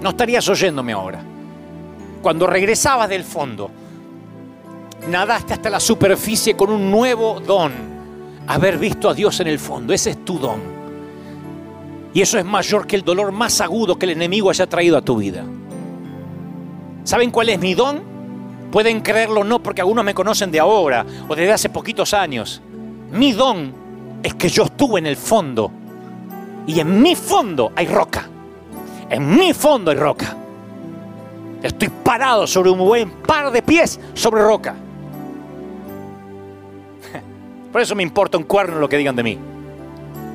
[0.00, 1.20] No estarías oyéndome ahora.
[2.22, 3.70] Cuando regresabas del fondo,
[5.08, 7.72] nadaste hasta la superficie con un nuevo don.
[8.46, 10.60] Haber visto a Dios en el fondo, ese es tu don.
[12.14, 15.02] Y eso es mayor que el dolor más agudo que el enemigo haya traído a
[15.02, 15.44] tu vida.
[17.10, 18.00] ¿Saben cuál es mi don?
[18.70, 22.62] Pueden creerlo o no porque algunos me conocen de ahora o desde hace poquitos años.
[23.10, 23.72] Mi don
[24.22, 25.72] es que yo estuve en el fondo
[26.68, 28.28] y en mi fondo hay roca.
[29.08, 30.36] En mi fondo hay roca.
[31.60, 34.76] Estoy parado sobre un buen par de pies sobre roca.
[37.72, 39.36] Por eso me importa un cuerno lo que digan de mí.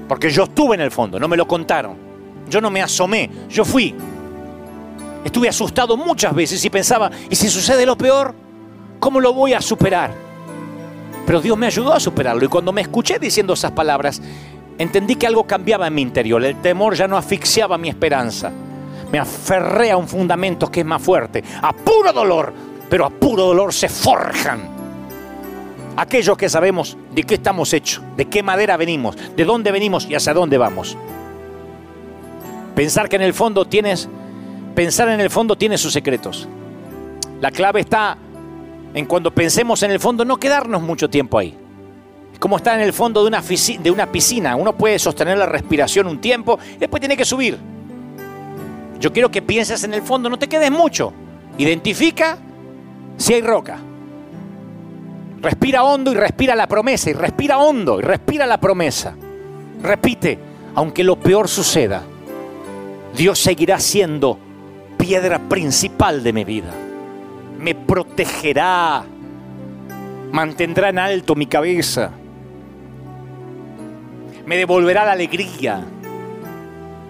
[0.10, 1.96] Porque yo estuve en el fondo, no me lo contaron.
[2.50, 3.96] Yo no me asomé, yo fui.
[5.26, 8.36] Estuve asustado muchas veces y pensaba, ¿y si sucede lo peor?
[9.00, 10.14] ¿Cómo lo voy a superar?
[11.26, 14.22] Pero Dios me ayudó a superarlo y cuando me escuché diciendo esas palabras,
[14.78, 16.46] entendí que algo cambiaba en mi interior.
[16.46, 18.52] El temor ya no asfixiaba mi esperanza.
[19.12, 22.54] Me aferré a un fundamento que es más fuerte, a puro dolor,
[22.88, 24.76] pero a puro dolor se forjan
[25.98, 30.14] aquellos que sabemos de qué estamos hechos, de qué madera venimos, de dónde venimos y
[30.14, 30.98] hacia dónde vamos.
[32.76, 34.10] Pensar que en el fondo tienes
[34.76, 36.48] pensar en el fondo tiene sus secretos.
[37.42, 38.18] La clave está
[38.94, 41.58] en cuando pensemos en el fondo no quedarnos mucho tiempo ahí.
[42.34, 43.28] Es como estar en el fondo de
[43.92, 44.56] una, piscina.
[44.56, 47.58] Uno puede sostener la respiración un tiempo y después tiene que subir.
[49.00, 51.14] Yo quiero que pienses en el fondo, no te quedes mucho.
[51.58, 52.38] Identifica
[53.18, 53.80] si hay roca.
[55.42, 57.10] Respira hondo y respira la promesa.
[57.10, 59.16] Y respira hondo y respira la promesa.
[59.82, 60.40] Repite,
[60.74, 62.04] aunque lo peor suceda,
[63.16, 64.40] Dios seguirá siendo
[65.06, 66.74] piedra principal de mi vida.
[67.60, 69.03] Me protegerá,
[70.32, 72.10] mantendrá en alto mi cabeza,
[74.47, 75.80] me devolverá la alegría,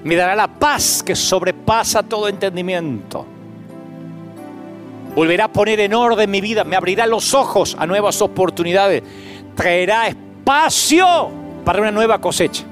[0.03, 3.25] me dará la paz que sobrepasa todo entendimiento.
[5.15, 9.03] Volverá a poner en orden mi vida, me abrirá los ojos a nuevas oportunidades,
[9.55, 11.31] traerá espacio
[11.63, 12.65] para una nueva cosecha.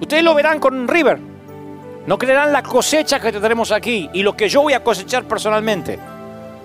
[0.00, 1.33] Ustedes lo verán con River.
[2.06, 5.98] No creerán la cosecha que tendremos aquí y lo que yo voy a cosechar personalmente.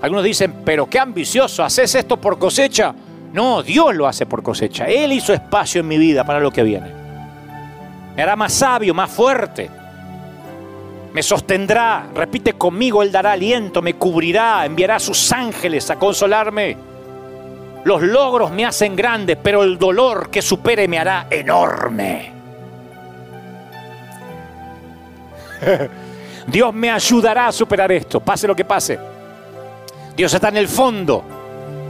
[0.01, 2.93] Algunos dicen, pero qué ambicioso, ¿haces esto por cosecha?
[3.31, 4.85] No, Dios lo hace por cosecha.
[4.85, 6.91] Él hizo espacio en mi vida para lo que viene.
[8.15, 9.69] Me hará más sabio, más fuerte.
[11.13, 16.77] Me sostendrá, repite conmigo, Él dará aliento, me cubrirá, enviará a sus ángeles a consolarme.
[17.83, 22.38] Los logros me hacen grande, pero el dolor que supere me hará enorme.
[26.47, 28.99] Dios me ayudará a superar esto, pase lo que pase.
[30.15, 31.23] Dios está en el fondo.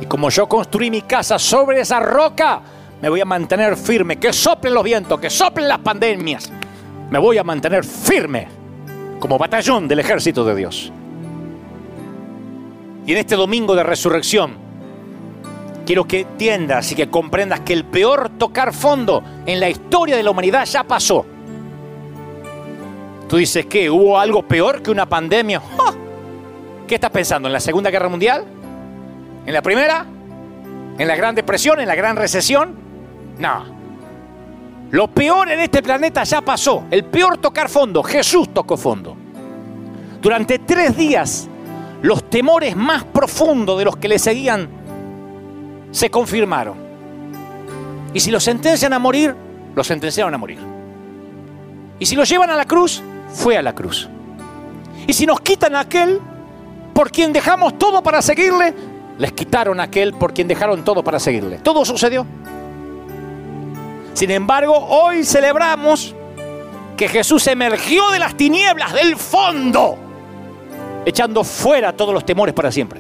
[0.02, 2.62] Y como yo construí mi casa sobre esa roca,
[3.02, 4.18] me voy a mantener firme.
[4.18, 6.52] Que soplen los vientos, que soplen las pandemias.
[7.10, 8.48] Me voy a mantener firme
[9.20, 10.92] como batallón del ejército de Dios.
[13.06, 14.54] Y en este domingo de resurrección,
[15.86, 20.24] quiero que entiendas y que comprendas que el peor tocar fondo en la historia de
[20.24, 21.26] la humanidad ya pasó.
[23.30, 23.92] Tú dices, ¿qué?
[23.92, 25.62] ¿Hubo algo peor que una pandemia?
[26.88, 27.48] ¿Qué estás pensando?
[27.48, 28.44] ¿En la Segunda Guerra Mundial?
[29.46, 30.04] ¿En la Primera?
[30.98, 31.80] ¿En la Gran Depresión?
[31.80, 32.74] ¿En la Gran Recesión?
[33.38, 33.66] No.
[34.90, 36.86] Lo peor en este planeta ya pasó.
[36.90, 38.02] El peor tocar fondo.
[38.02, 39.16] Jesús tocó fondo.
[40.20, 41.48] Durante tres días,
[42.02, 44.68] los temores más profundos de los que le seguían
[45.92, 46.78] se confirmaron.
[48.12, 49.36] Y si lo sentencian a morir,
[49.76, 50.58] lo sentenciaron a morir.
[52.00, 53.04] Y si lo llevan a la cruz,
[53.34, 54.10] fue a la cruz.
[55.08, 56.20] Y si nos quitan aquel
[56.94, 58.74] por quien dejamos todo para seguirle,
[59.18, 61.58] les quitaron aquel por quien dejaron todo para seguirle.
[61.60, 62.26] Todo sucedió.
[64.14, 66.16] Sin embargo, hoy celebramos
[66.98, 69.98] que Jesús emergió de las tinieblas, del fondo,
[71.06, 73.00] echando fuera todos los temores para siempre.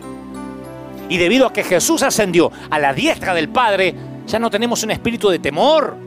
[1.09, 3.93] Y debido a que Jesús ascendió a la diestra del Padre,
[4.25, 5.97] ya no tenemos un espíritu de temor,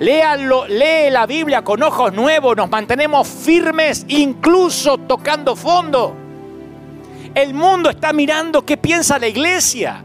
[0.00, 6.14] Léalo, lee la Biblia con ojos nuevos, nos mantenemos firmes, incluso tocando fondo.
[7.34, 10.04] El mundo está mirando qué piensa la iglesia.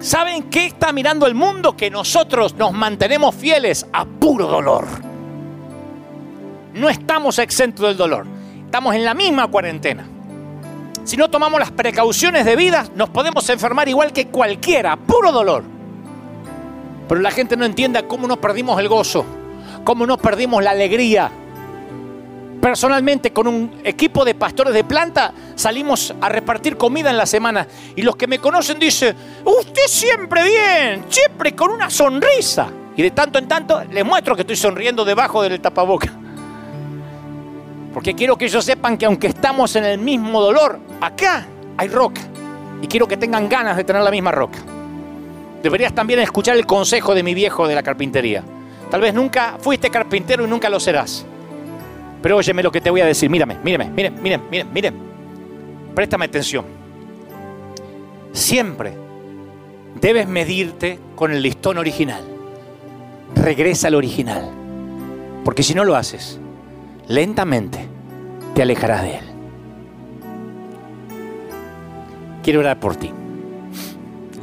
[0.00, 1.74] ¿Saben qué está mirando el mundo?
[1.74, 4.86] Que nosotros nos mantenemos fieles a puro dolor.
[6.74, 8.26] No estamos exentos del dolor.
[8.66, 10.06] Estamos en la misma cuarentena.
[11.04, 15.73] Si no tomamos las precauciones debidas, nos podemos enfermar igual que cualquiera, puro dolor.
[17.08, 19.24] Pero la gente no entiende cómo nos perdimos el gozo,
[19.84, 21.30] cómo nos perdimos la alegría.
[22.60, 27.66] Personalmente, con un equipo de pastores de planta, salimos a repartir comida en la semana.
[27.94, 32.68] Y los que me conocen dicen, usted siempre bien, siempre con una sonrisa.
[32.96, 36.10] Y de tanto en tanto les muestro que estoy sonriendo debajo del tapaboca.
[37.92, 41.46] Porque quiero que ellos sepan que aunque estamos en el mismo dolor, acá
[41.76, 42.22] hay roca.
[42.80, 44.58] Y quiero que tengan ganas de tener la misma roca
[45.64, 48.44] deberías también escuchar el consejo de mi viejo de la carpintería.
[48.90, 51.24] Tal vez nunca fuiste carpintero y nunca lo serás.
[52.20, 53.30] Pero óyeme lo que te voy a decir.
[53.30, 54.94] Mírame, mírame, miren, miren, miren, miren.
[55.94, 56.66] Préstame atención.
[58.32, 58.92] Siempre
[60.02, 62.22] debes medirte con el listón original.
[63.34, 64.50] Regresa al original.
[65.46, 66.38] Porque si no lo haces,
[67.08, 67.88] lentamente
[68.54, 69.24] te alejarás de él.
[72.42, 73.10] Quiero orar por ti.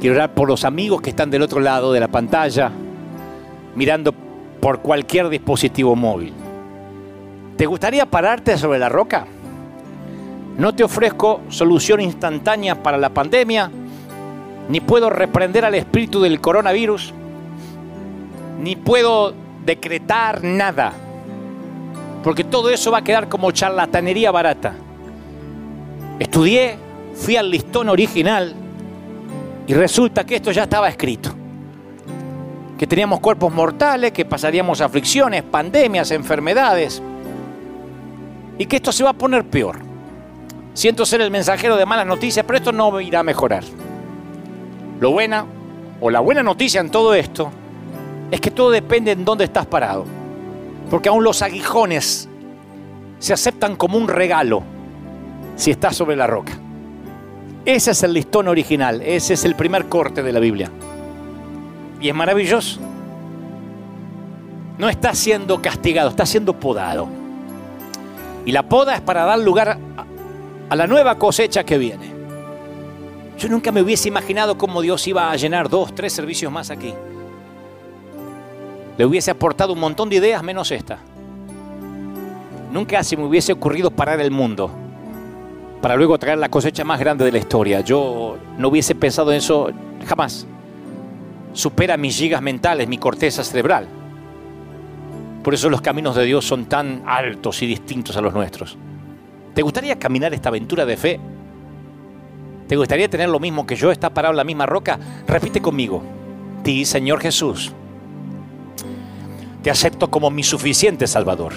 [0.01, 2.71] Quiero orar por los amigos que están del otro lado de la pantalla,
[3.75, 4.11] mirando
[4.59, 6.33] por cualquier dispositivo móvil.
[7.55, 9.27] ¿Te gustaría pararte sobre la roca?
[10.57, 13.69] No te ofrezco solución instantánea para la pandemia,
[14.69, 17.13] ni puedo reprender al espíritu del coronavirus,
[18.59, 20.93] ni puedo decretar nada,
[22.23, 24.73] porque todo eso va a quedar como charlatanería barata.
[26.17, 26.75] Estudié,
[27.13, 28.55] fui al listón original
[29.71, 31.31] y resulta que esto ya estaba escrito.
[32.77, 37.01] Que teníamos cuerpos mortales, que pasaríamos aflicciones, pandemias, enfermedades.
[38.57, 39.79] Y que esto se va a poner peor.
[40.73, 43.63] Siento ser el mensajero de malas noticias, pero esto no irá a mejorar.
[44.99, 45.45] Lo buena,
[46.01, 47.49] o la buena noticia en todo esto,
[48.29, 50.03] es que todo depende en dónde estás parado.
[50.89, 52.27] Porque aún los aguijones
[53.19, 54.63] se aceptan como un regalo
[55.55, 56.60] si estás sobre la roca.
[57.65, 60.71] Ese es el listón original, ese es el primer corte de la Biblia.
[61.99, 62.79] Y es maravilloso.
[64.79, 67.07] No está siendo castigado, está siendo podado.
[68.45, 69.77] Y la poda es para dar lugar
[70.69, 72.11] a la nueva cosecha que viene.
[73.37, 76.95] Yo nunca me hubiese imaginado cómo Dios iba a llenar dos, tres servicios más aquí.
[78.97, 80.97] Le hubiese aportado un montón de ideas menos esta.
[82.71, 84.80] Nunca se me hubiese ocurrido parar el mundo
[85.81, 87.81] para luego traer la cosecha más grande de la historia.
[87.81, 89.71] Yo no hubiese pensado en eso
[90.05, 90.45] jamás.
[91.53, 93.87] Supera mis gigas mentales, mi corteza cerebral.
[95.43, 98.77] Por eso los caminos de Dios son tan altos y distintos a los nuestros.
[99.55, 101.19] ¿Te gustaría caminar esta aventura de fe?
[102.67, 104.99] ¿Te gustaría tener lo mismo que yo, estar parado en la misma roca?
[105.27, 106.03] Repite conmigo.
[106.63, 107.73] Ti, Señor Jesús,
[109.63, 111.53] te acepto como mi suficiente Salvador.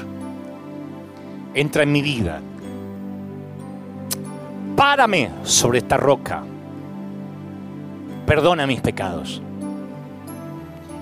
[1.55, 2.41] Entra en mi vida
[4.77, 6.43] párame sobre esta roca.
[8.27, 9.43] Perdona mis pecados.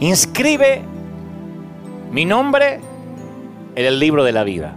[0.00, 0.82] Inscribe
[2.10, 2.80] mi nombre
[3.74, 4.74] en el libro de la vida.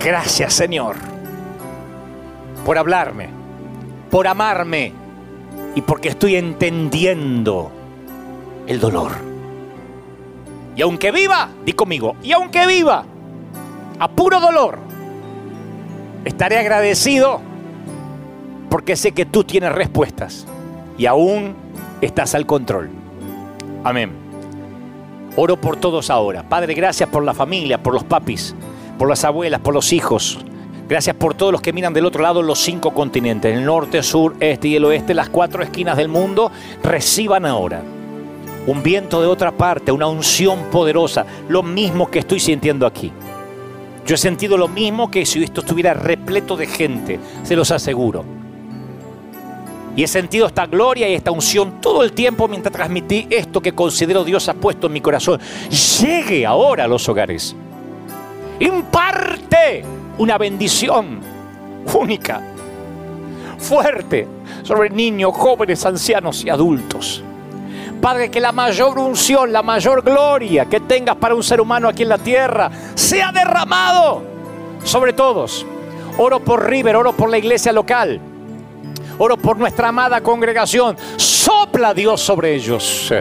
[0.00, 0.96] Gracias Señor
[2.64, 3.28] por hablarme,
[4.10, 4.92] por amarme
[5.74, 7.70] y porque estoy entendiendo
[8.66, 9.12] el dolor.
[10.76, 13.04] Y aunque viva, di conmigo, y aunque viva
[13.98, 14.78] a puro dolor,
[16.24, 17.40] estaré agradecido
[18.72, 20.46] porque sé que tú tienes respuestas
[20.96, 21.54] y aún
[22.00, 22.88] estás al control.
[23.84, 24.12] Amén.
[25.36, 26.42] Oro por todos ahora.
[26.48, 28.54] Padre, gracias por la familia, por los papis,
[28.98, 30.38] por las abuelas, por los hijos.
[30.88, 34.36] Gracias por todos los que miran del otro lado los cinco continentes, el norte, sur,
[34.40, 36.50] este y el oeste, las cuatro esquinas del mundo.
[36.82, 37.82] Reciban ahora
[38.66, 43.12] un viento de otra parte, una unción poderosa, lo mismo que estoy sintiendo aquí.
[44.06, 48.40] Yo he sentido lo mismo que si esto estuviera repleto de gente, se los aseguro.
[49.94, 53.74] Y he sentido esta gloria y esta unción todo el tiempo mientras transmití esto que
[53.74, 55.38] considero Dios ha puesto en mi corazón.
[56.00, 57.54] Llegue ahora a los hogares.
[58.58, 59.84] Imparte
[60.18, 61.20] una bendición
[61.94, 62.40] única,
[63.58, 64.26] fuerte,
[64.62, 67.22] sobre niños, jóvenes, ancianos y adultos.
[68.00, 72.02] Padre, que la mayor unción, la mayor gloria que tengas para un ser humano aquí
[72.02, 74.22] en la tierra sea derramado
[74.84, 75.66] sobre todos.
[76.18, 78.20] Oro por River, oro por la iglesia local
[79.18, 80.96] Oro por nuestra amada congregación.
[81.16, 83.12] Sopla Dios sobre ellos.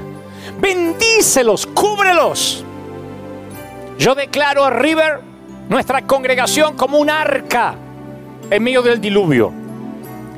[0.59, 2.63] Bendícelos, cúbrelos.
[3.97, 5.21] Yo declaro a River,
[5.69, 7.75] nuestra congregación, como un arca
[8.49, 9.53] en medio del diluvio.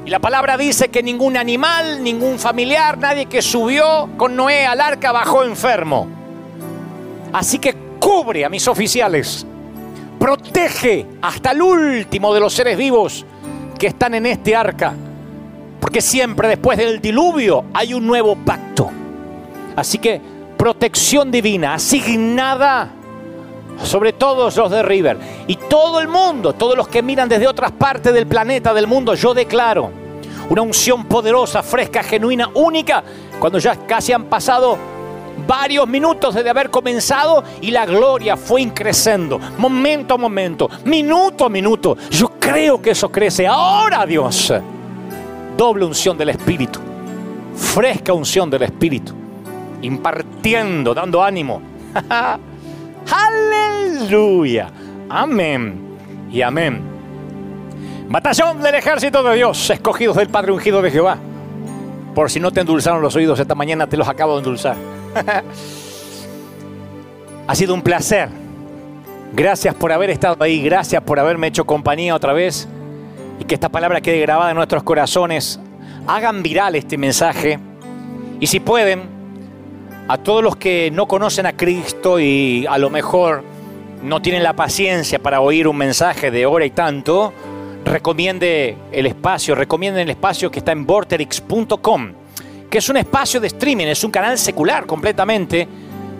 [0.06, 4.82] Y la palabra dice que ningún animal, ningún familiar, nadie que subió con Noé al
[4.82, 6.08] arca bajó enfermo.
[7.32, 9.46] Así que cubre a mis oficiales.
[10.20, 13.26] Protege hasta el último de los seres vivos
[13.80, 14.94] que están en este arca
[15.84, 18.90] porque siempre después del diluvio hay un nuevo pacto.
[19.76, 20.22] Así que
[20.56, 22.90] protección divina asignada
[23.84, 25.18] sobre todos los de River.
[25.46, 29.14] Y todo el mundo, todos los que miran desde otras partes del planeta, del mundo,
[29.14, 29.92] yo declaro
[30.48, 33.04] una unción poderosa, fresca, genuina, única,
[33.38, 34.78] cuando ya casi han pasado
[35.46, 41.50] varios minutos desde haber comenzado y la gloria fue increciendo, momento a momento, minuto a
[41.50, 41.98] minuto.
[42.10, 44.54] Yo creo que eso crece ahora, Dios
[45.58, 46.80] doble unción del Espíritu,
[47.56, 49.14] fresca unción del Espíritu,
[49.82, 51.62] impartiendo, dando ánimo.
[53.12, 54.70] Aleluya.
[55.10, 55.80] Amén
[56.32, 56.82] y amén.
[58.10, 61.18] Batallón del ejército de Dios, escogidos del Padre ungido de Jehová.
[62.14, 64.76] Por si no te endulzaron los oídos esta mañana, te los acabo de endulzar.
[67.48, 68.30] ha sido un placer.
[69.34, 72.68] Gracias por haber estado ahí, gracias por haberme hecho compañía otra vez
[73.40, 75.60] y que esta palabra quede grabada en nuestros corazones.
[76.08, 77.60] Hagan viral este mensaje
[78.40, 79.04] y si pueden,
[80.08, 83.44] a todos los que no conocen a Cristo y a lo mejor
[84.02, 87.32] no tienen la paciencia para oír un mensaje de hora y tanto,
[87.86, 92.12] recomiende el espacio, recomienden el espacio que está en vorterix.com,
[92.70, 95.68] que es un espacio de streaming, es un canal secular completamente,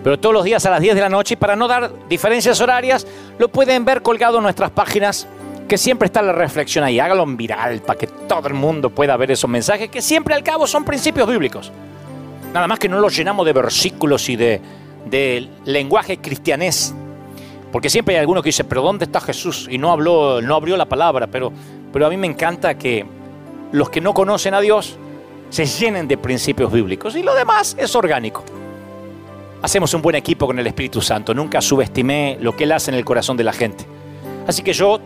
[0.02, 2.60] pero todos los días a las 10 de la noche y para no dar diferencias
[2.60, 3.06] horarias,
[3.38, 5.26] lo pueden ver colgado en nuestras páginas
[5.68, 9.16] que siempre está la reflexión ahí, hágalo en viral para que todo el mundo pueda
[9.16, 11.72] ver esos mensajes que siempre al cabo son principios bíblicos.
[12.52, 14.60] Nada más que no los llenamos de versículos y de,
[15.64, 16.94] lenguaje cristianés.
[17.72, 19.66] Porque siempre hay alguno que dice, pero ¿dónde está Jesús?
[19.68, 21.52] Y no habló, no abrió la palabra, pero,
[21.92, 23.04] pero a mí me encanta que
[23.72, 24.96] los que no conocen a Dios
[25.50, 28.44] se llenen de principios bíblicos y lo demás es orgánico.
[29.62, 32.96] Hacemos un buen equipo con el Espíritu Santo, nunca subestimé lo que Él hace en
[32.96, 33.84] el corazón de la gente.
[34.46, 35.00] Así que yo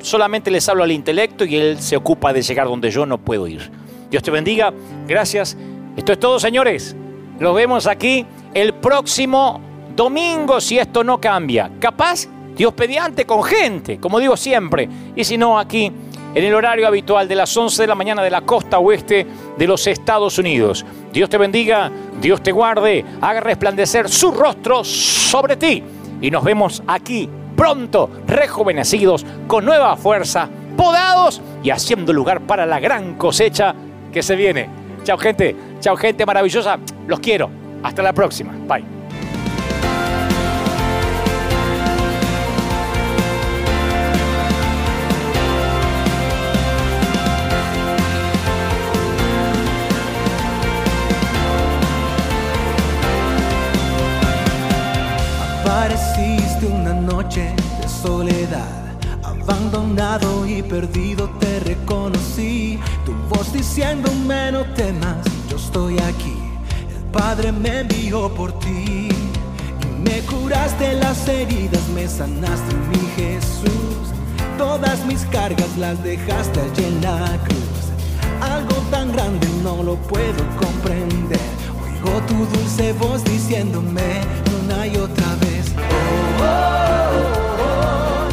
[0.00, 3.46] solamente les hablo al intelecto y él se ocupa de llegar donde yo no puedo
[3.46, 3.70] ir.
[4.10, 4.72] Dios te bendiga.
[5.06, 5.56] Gracias.
[5.96, 6.94] Esto es todo, señores.
[7.40, 9.60] Nos vemos aquí el próximo
[9.94, 11.70] domingo si esto no cambia.
[11.80, 14.88] Capaz, Dios pediante con gente, como digo siempre.
[15.16, 15.86] Y si no, aquí
[16.34, 19.26] en el horario habitual de las 11 de la mañana de la costa oeste
[19.56, 20.84] de los Estados Unidos.
[21.12, 21.90] Dios te bendiga,
[22.20, 25.82] Dios te guarde, haga resplandecer su rostro sobre ti.
[26.20, 32.78] Y nos vemos aquí pronto rejuvenecidos, con nueva fuerza, podados y haciendo lugar para la
[32.78, 33.74] gran cosecha
[34.12, 34.68] que se viene.
[35.04, 37.50] Chao gente, chao gente maravillosa, los quiero.
[37.82, 38.52] Hasta la próxima.
[38.66, 38.95] Bye.
[60.62, 62.78] Perdido te reconocí.
[63.04, 66.36] Tu voz diciéndome no temas, yo estoy aquí.
[66.96, 69.08] El Padre me envió por ti.
[69.08, 74.12] Y me curaste las heridas, me sanaste mi Jesús.
[74.58, 77.76] Todas mis cargas las dejaste allí en la cruz.
[78.40, 81.40] Algo tan grande no lo puedo comprender.
[81.82, 84.20] Oigo tu dulce voz diciéndome
[84.64, 85.72] una y otra vez.
[85.76, 87.26] Oh, oh,
[87.64, 88.28] oh,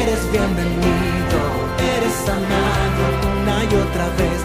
[0.00, 1.03] eres bienvenido,
[1.96, 3.02] eres amado
[3.40, 4.40] una y otra vez.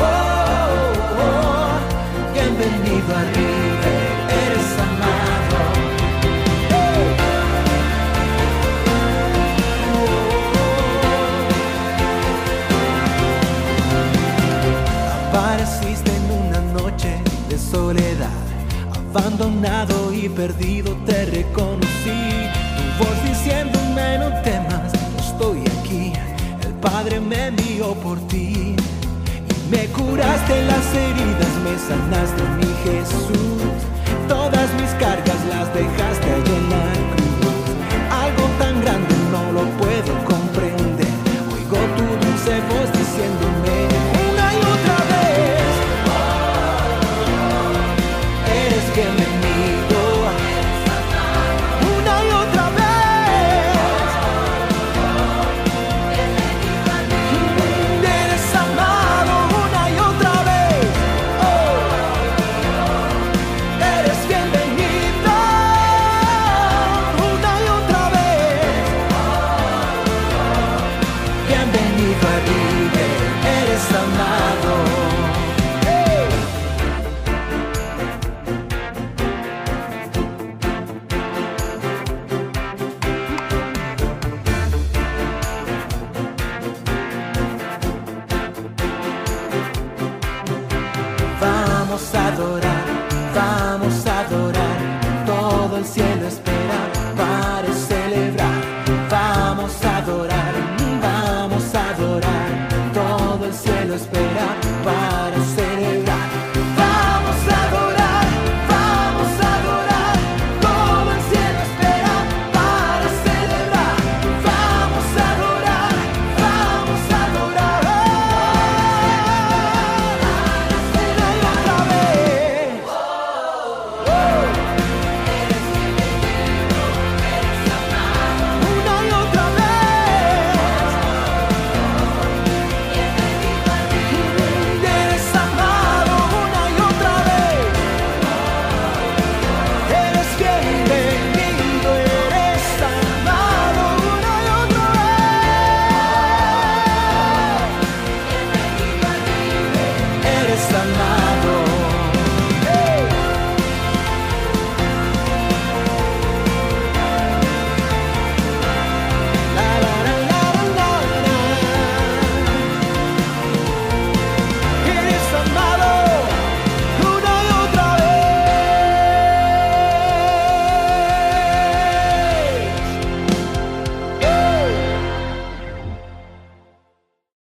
[0.00, 4.02] Oh, oh, oh, bienvenido a River,
[4.44, 5.58] eres amado.
[15.28, 17.12] Apareciste en una noche
[17.48, 18.28] de soledad,
[18.94, 22.20] abandonado y perdido te reconocí.
[22.76, 24.57] Tu voz diciéndome no temas,
[28.16, 28.74] Y
[29.70, 33.82] me curaste las heridas, me sanaste mi Jesús.
[34.26, 36.07] Todas mis cargas las dejaste